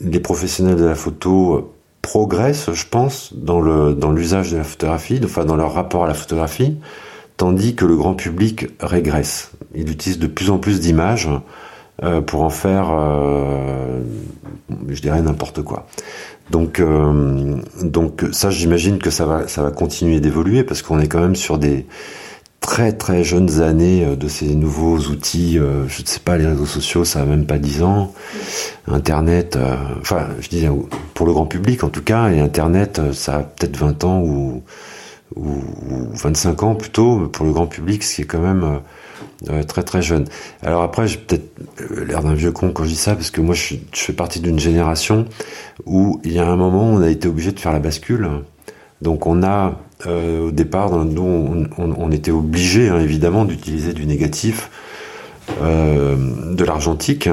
[0.00, 5.20] les professionnels de la photo progressent, je pense, dans le dans l'usage de la photographie,
[5.22, 6.78] enfin dans leur rapport à la photographie,
[7.36, 9.52] tandis que le grand public régresse.
[9.74, 11.28] Il utilise de plus en plus d'images
[12.04, 14.00] euh, pour en faire, euh,
[14.88, 15.86] je dirais n'importe quoi.
[16.50, 21.08] Donc, euh, donc ça, j'imagine que ça va, ça va continuer d'évoluer parce qu'on est
[21.08, 21.86] quand même sur des
[22.68, 25.54] très très jeunes années de ces nouveaux outils.
[25.54, 28.12] je ne sais pas, les réseaux sociaux, ça a même pas 10 ans.
[28.86, 29.58] Internet,
[30.02, 30.68] enfin, je disais
[31.14, 34.62] pour le grand public en tout cas, et Internet, ça a peut-être 20 ans ou,
[35.34, 35.62] ou
[36.12, 38.80] 25 ans plutôt pour le grand public, ce qui est quand même
[39.66, 40.26] très très jeune.
[40.62, 41.50] Alors après, j'ai peut-être
[41.80, 44.40] euh, l'air d'un vieux con quand je dis ça, parce que moi, je, fais partie
[44.40, 45.26] d'une génération
[45.86, 48.28] où il y a un moment, on a été obligé de faire la bascule.
[49.02, 54.70] Donc on a, euh, au départ, nous, on, était obligé, hein, évidemment, d'utiliser du négatif,
[55.62, 56.16] euh,
[56.54, 57.28] de l'argentique,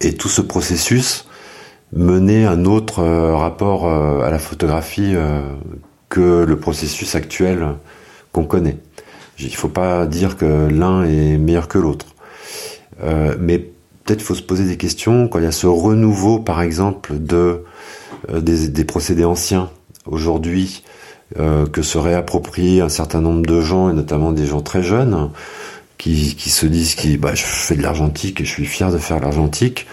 [0.00, 1.26] et tout ce processus
[1.92, 5.14] menait un autre euh, rapport euh, à la photographie
[6.08, 7.74] que le processus actuel
[8.32, 8.78] qu'on connaît.
[9.38, 12.06] Il faut pas dire que l'un est meilleur que l'autre.
[13.38, 17.16] Mais peut-être faut se poser des questions quand il y a ce renouveau, par exemple,
[17.16, 17.62] de
[18.32, 19.70] des, procédés anciens
[20.08, 20.82] aujourd'hui
[21.38, 25.30] euh, que se réapproprient un certain nombre de gens et notamment des gens très jeunes
[25.98, 28.98] qui, qui se disent qui bah je fais de l'argentique et je suis fier de
[28.98, 29.86] faire l'argentique.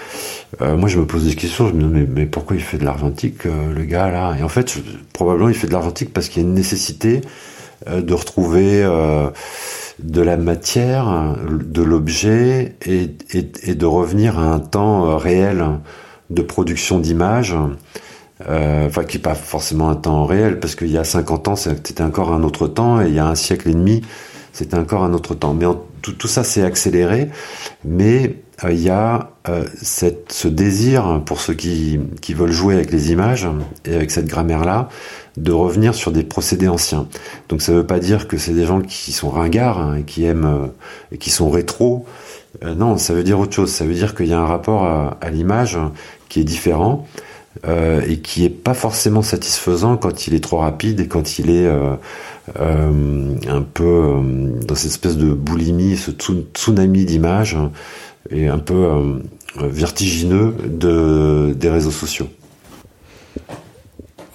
[0.61, 2.85] Euh, moi je me pose des questions, je me dis mais, pourquoi il fait de
[2.85, 4.35] l'argentique euh, le gars là?
[4.39, 4.77] Et en fait
[5.11, 7.21] probablement il fait de l'argentique parce qu'il y a une nécessité
[7.87, 9.29] euh, de retrouver euh,
[9.99, 15.65] de la matière, de l'objet et, et, de revenir à un temps réel
[16.29, 17.55] de production d'images.
[18.41, 22.03] Enfin qui n'est pas forcément un temps réel parce qu'il y a 50 ans c'était
[22.03, 24.01] encore un autre temps et il y a un siècle et demi
[24.51, 25.65] c'était encore un autre temps mais
[26.01, 27.29] tout, tout ça s'est accéléré
[27.85, 32.91] mais il y a euh, cette, ce désir pour ceux qui, qui veulent jouer avec
[32.91, 33.47] les images
[33.83, 34.89] et avec cette grammaire-là,
[35.37, 37.07] de revenir sur des procédés anciens.
[37.49, 40.03] Donc ça ne veut pas dire que c'est des gens qui sont ringards hein, et
[40.03, 40.67] qui aiment euh,
[41.11, 42.05] et qui sont rétro.
[42.63, 43.71] Euh, non, ça veut dire autre chose.
[43.71, 45.77] Ça veut dire qu'il y a un rapport à, à l'image
[46.29, 47.05] qui est différent
[47.65, 51.49] euh, et qui est pas forcément satisfaisant quand il est trop rapide et quand il
[51.49, 51.95] est euh,
[52.59, 54.19] euh, un peu
[54.67, 57.57] dans cette espèce de boulimie, ce tsunami d'images
[58.29, 58.87] et un peu
[59.57, 62.27] vertigineux de, des réseaux sociaux.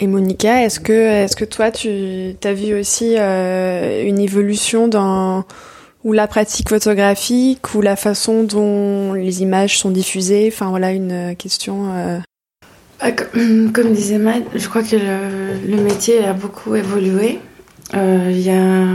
[0.03, 5.45] Et Monica, est-ce que, est-ce que toi, tu as vu aussi euh, une évolution dans
[6.05, 10.51] ou la pratique photographique ou la façon dont les images sont diffusées?
[10.51, 12.23] Enfin voilà, une question.
[13.73, 17.39] Comme, disait Matt, je crois que le, métier a beaucoup évolué.
[17.95, 18.87] Euh, il y a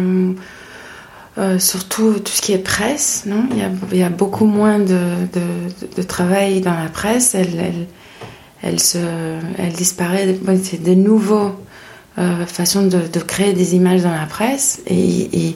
[1.37, 3.43] euh, surtout tout ce qui est presse, non?
[3.91, 7.33] Il y, a, beaucoup moins de, travail dans la presse.
[7.33, 7.87] Elle,
[8.61, 8.99] elle, se,
[9.57, 10.37] elle disparaît.
[10.61, 11.51] C'est de nouveaux
[12.19, 15.55] euh, façons de, créer des images dans la presse et,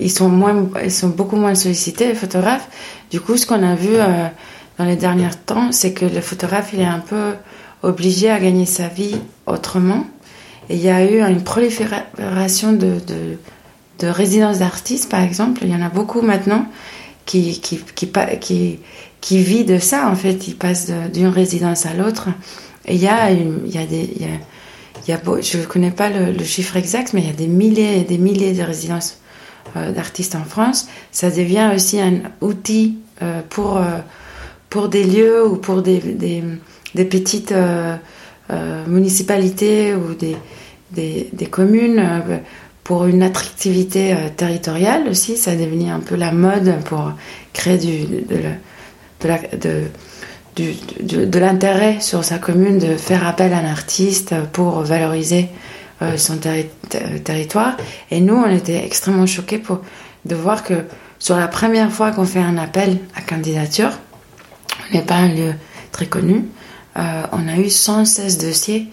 [0.00, 2.68] ils sont moins, ils sont beaucoup moins sollicités les photographes.
[3.10, 3.96] Du coup, ce qu'on a vu
[4.78, 7.34] dans les derniers temps, c'est que le photographe il est un peu
[7.82, 9.16] obligé à gagner sa vie
[9.46, 10.06] autrement.
[10.68, 13.38] Et il y a eu une prolifération de, de,
[13.98, 15.60] de résidences d'artistes, par exemple.
[15.62, 16.66] Il y en a beaucoup maintenant
[17.26, 18.10] qui, qui, qui,
[18.40, 18.78] qui,
[19.20, 20.48] qui vit de ça, en fait.
[20.48, 22.28] Il passe d'une résidence à l'autre.
[22.86, 24.10] Et il y a, il y a des.
[25.06, 27.34] Il y a, je ne connais pas le, le, chiffre exact, mais il y a
[27.34, 29.18] des milliers et des milliers de résidences
[29.76, 30.86] euh, d'artistes en France.
[31.10, 33.98] Ça devient aussi un outil euh, pour, euh,
[34.74, 37.94] pour des lieux ou pour des, des, petites euh,
[38.50, 40.36] euh, municipalités ou des,
[40.90, 42.38] des, des communes euh,
[42.82, 45.36] pour une attractivité territoriale aussi.
[45.36, 47.12] Ça est devenu un peu la mode pour
[47.52, 49.84] créer du, de, la, de,
[50.56, 55.50] de, de l'intérêt sur sa commune, de faire appel à un artiste pour valoriser
[56.16, 56.66] son terri
[57.22, 57.76] territoire.
[58.10, 59.82] Et nous, on était extrêmement choqués pour,
[60.24, 60.74] de voir que
[61.20, 63.92] sur la première fois qu'on fait un appel à candidature,
[64.92, 65.54] n'est pas un lieu
[65.92, 66.44] très connu,
[66.96, 68.88] euh, on a eu 116 dossiers.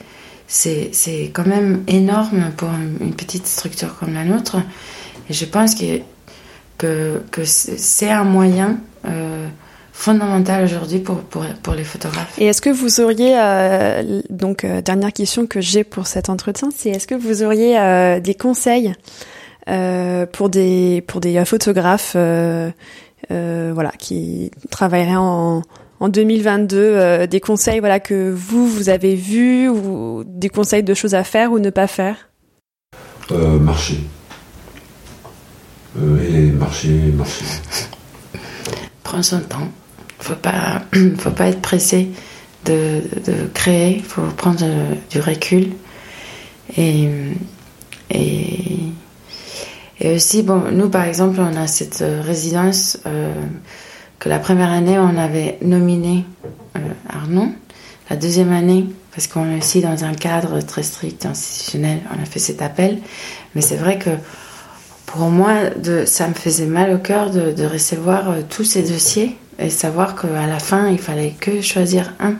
[0.47, 2.69] C'est quand même énorme pour
[2.99, 4.57] une petite structure comme la nôtre.
[5.29, 6.01] Et je pense que,
[6.77, 8.77] que, que c'est un moyen
[9.07, 9.47] euh,
[9.93, 12.33] fondamental aujourd'hui pour, pour, pour, les photographes.
[12.37, 16.89] Et est-ce que vous auriez, euh, donc dernière question que j'ai pour cet entretien, c'est
[16.89, 18.93] est-ce que vous auriez des conseils
[20.33, 22.17] pour des, pour des photographes
[23.29, 25.61] voilà, qui travailleraient en,
[26.01, 31.15] en 2022, des conseils voilà, que vous, vous avez vus ou des conseils de choses
[31.15, 32.29] à faire ou ne pas faire?
[33.29, 33.99] Marcher.
[35.97, 37.45] et marcher, marcher.
[39.03, 39.69] Prends son temps
[40.21, 40.83] faut pas,
[41.17, 42.09] faut pas être pressé
[42.65, 44.63] de, de créer, il faut prendre
[45.09, 45.71] du recul.
[46.77, 47.09] Et,
[48.09, 48.77] et,
[49.99, 53.33] et, aussi, bon, nous par exemple, on a cette résidence euh,
[54.21, 56.25] que la première année on avait nominé
[56.77, 57.53] euh, Arnon.
[58.09, 62.25] La deuxième année, parce qu'on est aussi dans un cadre très strict, institutionnel, on a
[62.25, 62.99] fait cet appel.
[63.55, 64.11] Mais c'est vrai que
[65.07, 65.53] pour moi,
[66.05, 70.45] ça me faisait mal au cœur de, recevoir euh, tous ces dossiers et savoir qu'à
[70.45, 72.35] la fin, il fallait que choisir un.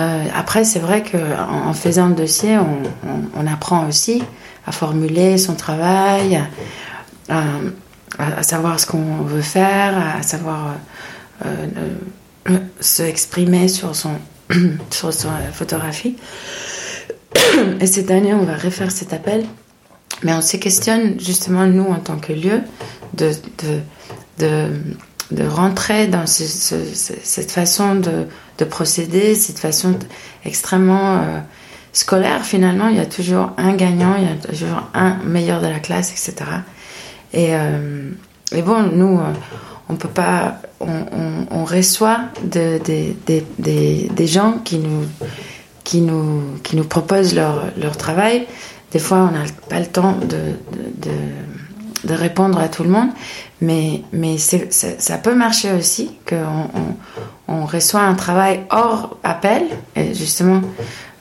[0.00, 4.22] Euh, après, c'est vrai qu'en en faisant le dossier, on, apprend aussi
[4.66, 6.40] à formuler son travail,
[7.28, 7.42] à,
[8.42, 10.74] savoir ce qu'on veut faire, à savoir
[11.44, 11.66] euh,
[12.48, 14.14] euh, se exprimer sur son,
[14.90, 16.16] sur son photographie.
[17.80, 19.44] Et cette année, on va refaire cet appel.
[20.22, 22.60] Mais on se questionne justement, nous, en tant que lieu,
[23.14, 23.32] de,
[24.38, 24.70] de,
[25.30, 28.26] de rentrer dans ce, ce, cette façon de,
[28.58, 29.98] de, procéder, cette façon
[30.44, 31.38] extrêmement euh,
[31.92, 32.88] scolaire finalement.
[32.88, 36.10] Il y a toujours un gagnant, il y a toujours un meilleur de la classe,
[36.10, 36.50] etc.
[37.32, 38.10] Et, euh,
[38.52, 39.32] et bon, nous, euh,
[39.88, 45.04] on peut pas, on, reçoit de, de, de, des, gens qui nous,
[45.84, 48.46] qui nous, qui nous proposent leur, leur travail.
[48.92, 53.10] Des fois, on n'a pas le temps de, répondre à tout le monde.
[53.60, 56.68] Mais, mais ça peut marcher aussi, qu'on
[57.48, 59.62] on, on, reçoit un travail hors appel.
[59.94, 60.62] Et justement,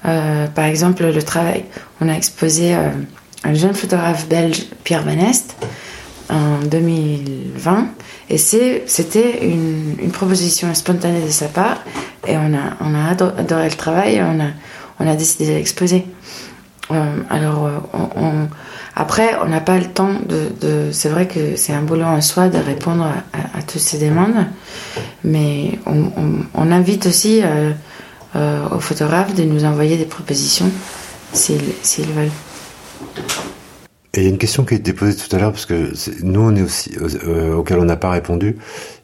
[0.06, 1.66] euh, par exemple, le travail,
[2.02, 5.56] on a exposé un jeune photographe belge, Pierre Van Est,
[6.30, 7.88] en 2020.
[8.30, 11.78] Et c'était une, proposition spontanée de sa part.
[12.28, 16.06] Et on a, adoré le travail et on a, décidé de l'exposer.
[17.30, 18.48] alors, on,
[18.96, 20.90] après, on n'a pas le temps de.
[20.92, 24.46] c'est vrai que c'est un boulot en soi de répondre à, toutes ces demandes,
[25.24, 27.42] mais on, invite aussi
[28.36, 30.70] aux photographes de nous envoyer des propositions
[31.34, 32.32] s'ils veulent.
[34.20, 35.94] Et il y a une question qui a été posée tout à l'heure, parce que
[36.24, 38.58] nous, on est aussi, euh, auquel on n'a pas répondu.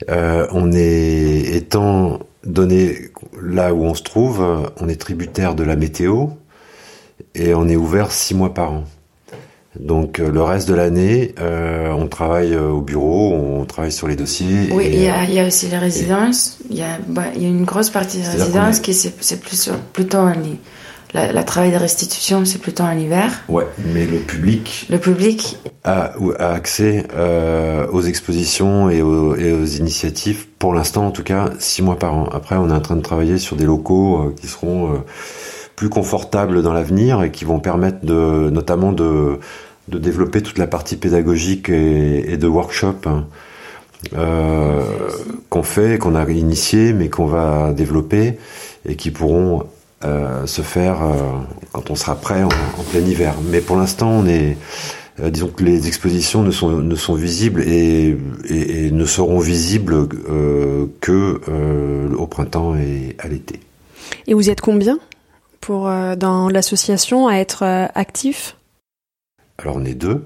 [0.09, 3.11] Euh, on est, étant donné
[3.41, 4.45] là où on se trouve,
[4.77, 6.27] on est tributaire de la météo
[7.33, 8.83] et on est ouvert six mois par an.
[9.79, 14.17] Donc euh, le reste de l'année, euh, on travaille au bureau, on travaille sur les
[14.17, 14.69] dossiers.
[14.73, 16.57] Oui, il y, a, y, a aussi les résidences.
[16.69, 20.17] Il y, a, bah, y a une grosse partie des résidences qui c'est plus plutôt
[20.17, 20.57] en ligne
[21.13, 23.43] la, travail de restitution, c'est plutôt en hiver.
[23.47, 24.87] Ouais, mais le public.
[24.89, 30.45] Le public a, a accès euh, aux expositions et aux, et aux, initiatives.
[30.59, 32.27] Pour l'instant, en tout cas, six mois par an.
[32.33, 34.97] Après, on est en train de travailler sur des locaux euh, qui seront euh,
[35.75, 39.39] plus confortables dans l'avenir et qui vont permettre de, notamment de,
[39.87, 42.95] de développer toute la partie pédagogique et, et de workshop.
[43.05, 43.25] Hein,
[45.49, 48.37] qu'on fait, qu'on a initié, mais qu'on va développer
[48.87, 49.63] et qui pourront
[50.03, 51.15] euh, se faire euh,
[51.71, 52.49] quand on sera prêt en,
[52.91, 53.33] plein hiver.
[53.49, 54.57] Mais pour l'instant, on est,
[55.21, 58.17] euh, disons que les expositions ne sont, ne sont visibles et,
[58.49, 60.09] et, ne seront visibles
[60.99, 63.61] que au printemps et à l'été.
[64.27, 64.99] Et vous êtes combien
[65.61, 67.63] pour dans l'association à être
[67.95, 68.57] actif?
[69.57, 70.25] Alors on est deux.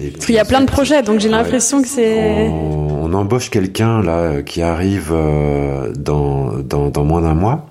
[0.00, 2.48] Et Parce qu'il y a plein de projets, donc j'ai l'impression que c'est.
[2.48, 7.66] On, on, embauche quelqu'un là qui arrive dans, dans, dans moins d'un mois.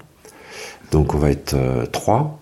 [0.92, 2.40] Donc on va être euh, trois.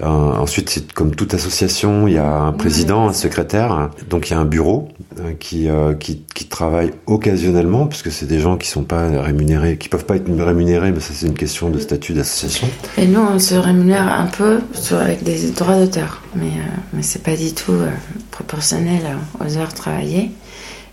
[0.00, 4.34] Euh, ensuite, c'est comme toute association, il y a un président, un secrétaire, donc il
[4.34, 5.68] y a un bureau euh, qui,
[5.98, 10.14] qui, qui travaille occasionnellement, puisque c'est des gens qui sont pas rémunérés, qui peuvent pas
[10.14, 12.68] être rémunérés, mais ça c'est une question de statut d'association.
[12.96, 14.60] Et nous, on se rémunère un peu
[14.92, 16.52] avec des droits d'auteur, mais
[16.92, 17.78] mais c'est pas du tout
[18.30, 19.02] proportionnel
[19.44, 20.30] aux heures travaillées.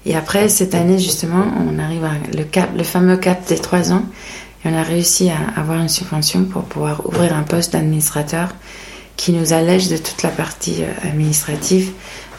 [0.08, 3.92] Et après cette année justement, on arrive à le cap, le fameux cap des trois
[3.92, 4.04] ans
[4.66, 8.50] on a réussi à avoir une subvention pour pouvoir ouvrir un poste d'administrateur
[9.16, 11.92] qui nous allège de toute la partie euh, administrative,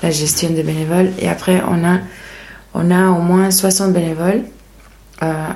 [0.02, 1.12] la gestion des bénévoles.
[1.18, 2.00] Et après, on a,
[2.74, 4.42] on a au moins 60 bénévoles.
[5.22, 5.48] Euh,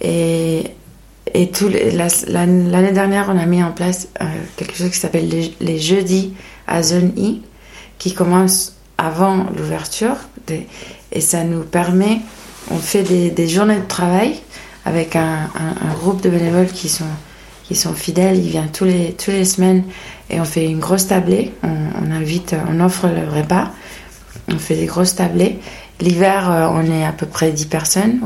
[0.00, 0.70] et
[1.34, 1.50] et
[2.28, 4.24] l'année dernière, on a mis en place euh,
[4.56, 5.28] quelque chose qui s'appelle
[5.60, 6.32] les, jeudis
[6.66, 7.42] à zone I,
[7.98, 10.16] qui commence avant l'ouverture.
[11.12, 12.20] Et ça nous permet,
[12.70, 14.40] on fait des, des journées de travail
[14.86, 15.50] avec un,
[16.00, 17.04] groupe de bénévoles qui sont,
[17.64, 18.38] qui sont fidèles.
[18.38, 19.82] Ils viennent tous les, tous les semaines
[20.30, 21.52] et on fait une grosse tablée.
[21.64, 23.72] On, invite, on offre le repas.
[24.48, 25.58] On fait des grosses tablées.
[26.00, 28.20] L'hiver, euh, on est à peu près 10 personnes.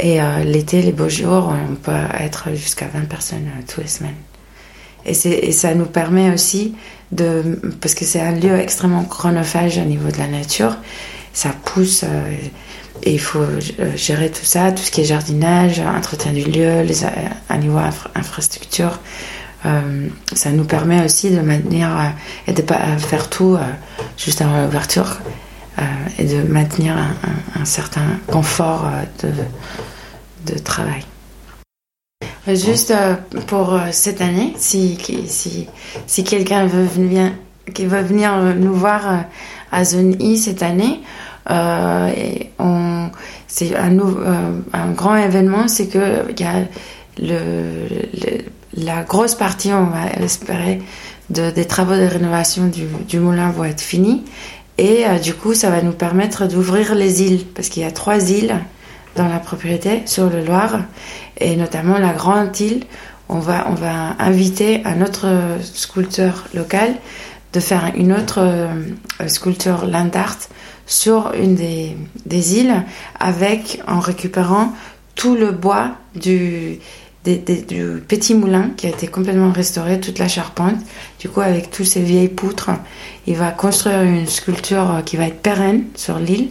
[0.00, 3.86] Et euh, l'été, les beaux jours, on peut être jusqu'à 20 personnes euh, tous les
[3.86, 4.14] semaines.
[5.04, 6.74] Et, et, ça nous permet aussi
[7.12, 7.60] de.
[7.82, 10.74] Parce que c'est un lieu extrêmement chronophage au niveau de la nature.
[11.34, 12.02] Ça pousse.
[13.04, 13.60] Et il faut euh,
[13.96, 17.78] gérer tout ça, tout ce qui est jardinage, entretien du lieu, les, à niveau
[18.14, 18.98] infrastructure.
[19.66, 22.02] Euh, ça nous permet aussi de maintenir euh,
[22.48, 23.58] et de pas faire tout
[24.16, 25.18] juste avant l'ouverture
[26.18, 28.88] et de maintenir un, certain confort
[29.22, 31.04] de, de travail.
[32.46, 32.94] Juste
[33.48, 34.96] pour cette année, si,
[35.26, 35.66] si,
[36.06, 39.24] si quelqu'un veut veut venir nous voir
[39.72, 41.00] à Zone I cette année,
[41.50, 42.10] euh,
[43.46, 46.24] c'est un, euh, un grand événement, c'est que
[48.76, 50.80] la grosse partie, on va espérer,
[51.30, 54.24] de, des travaux de rénovation du, du moulin vont être finis.
[54.76, 57.92] Et euh, du coup, ça va nous permettre d'ouvrir les îles, parce qu'il y a
[57.92, 58.56] trois îles
[59.14, 60.80] dans la propriété sur le Loire,
[61.38, 62.84] et notamment la grande île.
[63.28, 65.26] On va, on va inviter un autre
[65.62, 66.94] sculpteur local
[67.54, 68.46] de faire une autre
[69.28, 70.36] sculpture land art
[70.86, 72.82] sur une des, des, îles
[73.18, 74.72] avec, en récupérant
[75.14, 76.78] tout le bois du,
[77.24, 80.76] du petit moulin qui a été complètement restauré, toute la charpente.
[81.20, 82.70] Du coup, avec toutes ces vieilles poutres,
[83.26, 86.48] il va construire une sculpture qui va être pérenne sur l'île.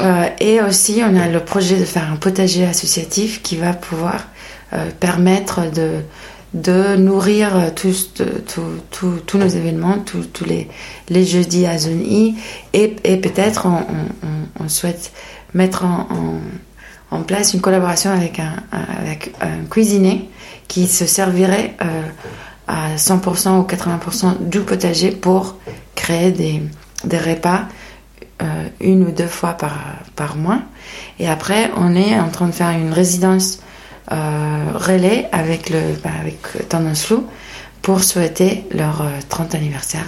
[0.00, 4.26] Euh, et aussi, on a le projet de faire un potager associatif qui va pouvoir
[4.72, 6.00] euh, permettre de,
[6.54, 8.14] de nourrir tous,
[9.26, 10.68] tous nos événements, tous les,
[11.08, 12.36] les jeudis à Zone I.
[12.72, 13.84] Et, et peut-être on,
[14.62, 15.12] on, souhaite
[15.52, 16.06] mettre en,
[17.10, 20.30] en, place une collaboration avec un, avec un cuisinier
[20.68, 22.02] qui se servirait euh,
[22.68, 25.58] à 100% ou 80% du potager pour
[25.96, 26.62] créer des,
[27.04, 27.62] des repas
[28.42, 29.76] euh, une ou deux fois par,
[30.16, 30.60] par mois.
[31.18, 33.60] Et après, on est en train de faire une résidence
[34.08, 37.12] relais avec, le, bah, avec Tendance
[37.82, 40.06] pour souhaiter leur 30 anniversaire,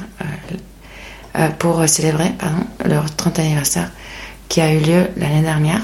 [1.58, 3.90] pour célébrer pardon, leur 30 anniversaire
[4.48, 5.80] qui a eu lieu l'année dernière.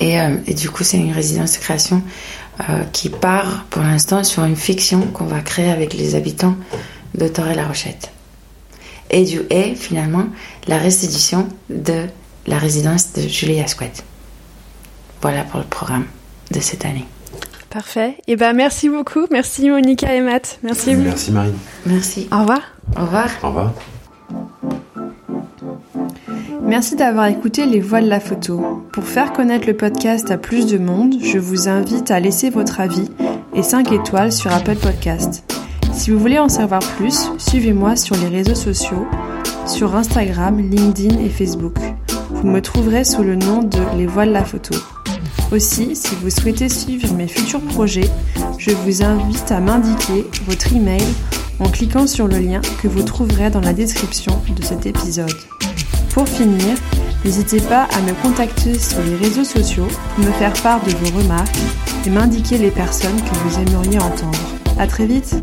[0.00, 0.18] Et,
[0.54, 2.02] du coup, c'est une résidence de création
[2.92, 6.56] qui part pour l'instant sur une fiction qu'on va créer avec les habitants
[7.14, 8.10] de Torre-la Rochette.
[9.10, 10.26] Et du et finalement
[10.66, 12.06] la restitution de
[12.46, 14.04] la résidence de Julie Asquette.
[15.22, 16.06] Voilà pour le programme
[16.50, 17.04] de cette année.
[17.70, 18.16] Parfait.
[18.26, 19.26] Et eh ben merci beaucoup.
[19.30, 20.58] Merci Monica et Matt.
[20.62, 20.94] Merci.
[20.94, 21.58] Merci Marine.
[21.84, 22.28] Merci.
[22.32, 22.60] Au revoir.
[22.96, 23.28] Au revoir.
[23.42, 23.72] Au revoir.
[26.62, 28.84] Merci d'avoir écouté Les Voix de la photo.
[28.92, 32.80] Pour faire connaître le podcast à plus de monde, je vous invite à laisser votre
[32.80, 33.08] avis
[33.54, 35.44] et 5 étoiles sur Apple Podcast.
[35.92, 39.06] Si vous voulez en savoir plus, suivez-moi sur les réseaux sociaux,
[39.66, 41.76] sur Instagram, LinkedIn et Facebook.
[42.30, 44.74] Vous me trouverez sous le nom de Les Voiles la Photo.
[45.52, 48.10] Aussi, si vous souhaitez suivre mes futurs projets,
[48.58, 51.02] je vous invite à m'indiquer votre email
[51.58, 55.34] en cliquant sur le lien que vous trouverez dans la description de cet épisode.
[56.12, 56.76] Pour finir,
[57.24, 61.18] n'hésitez pas à me contacter sur les réseaux sociaux pour me faire part de vos
[61.18, 61.56] remarques
[62.06, 64.38] et m'indiquer les personnes que vous aimeriez entendre.
[64.78, 65.34] À très vite!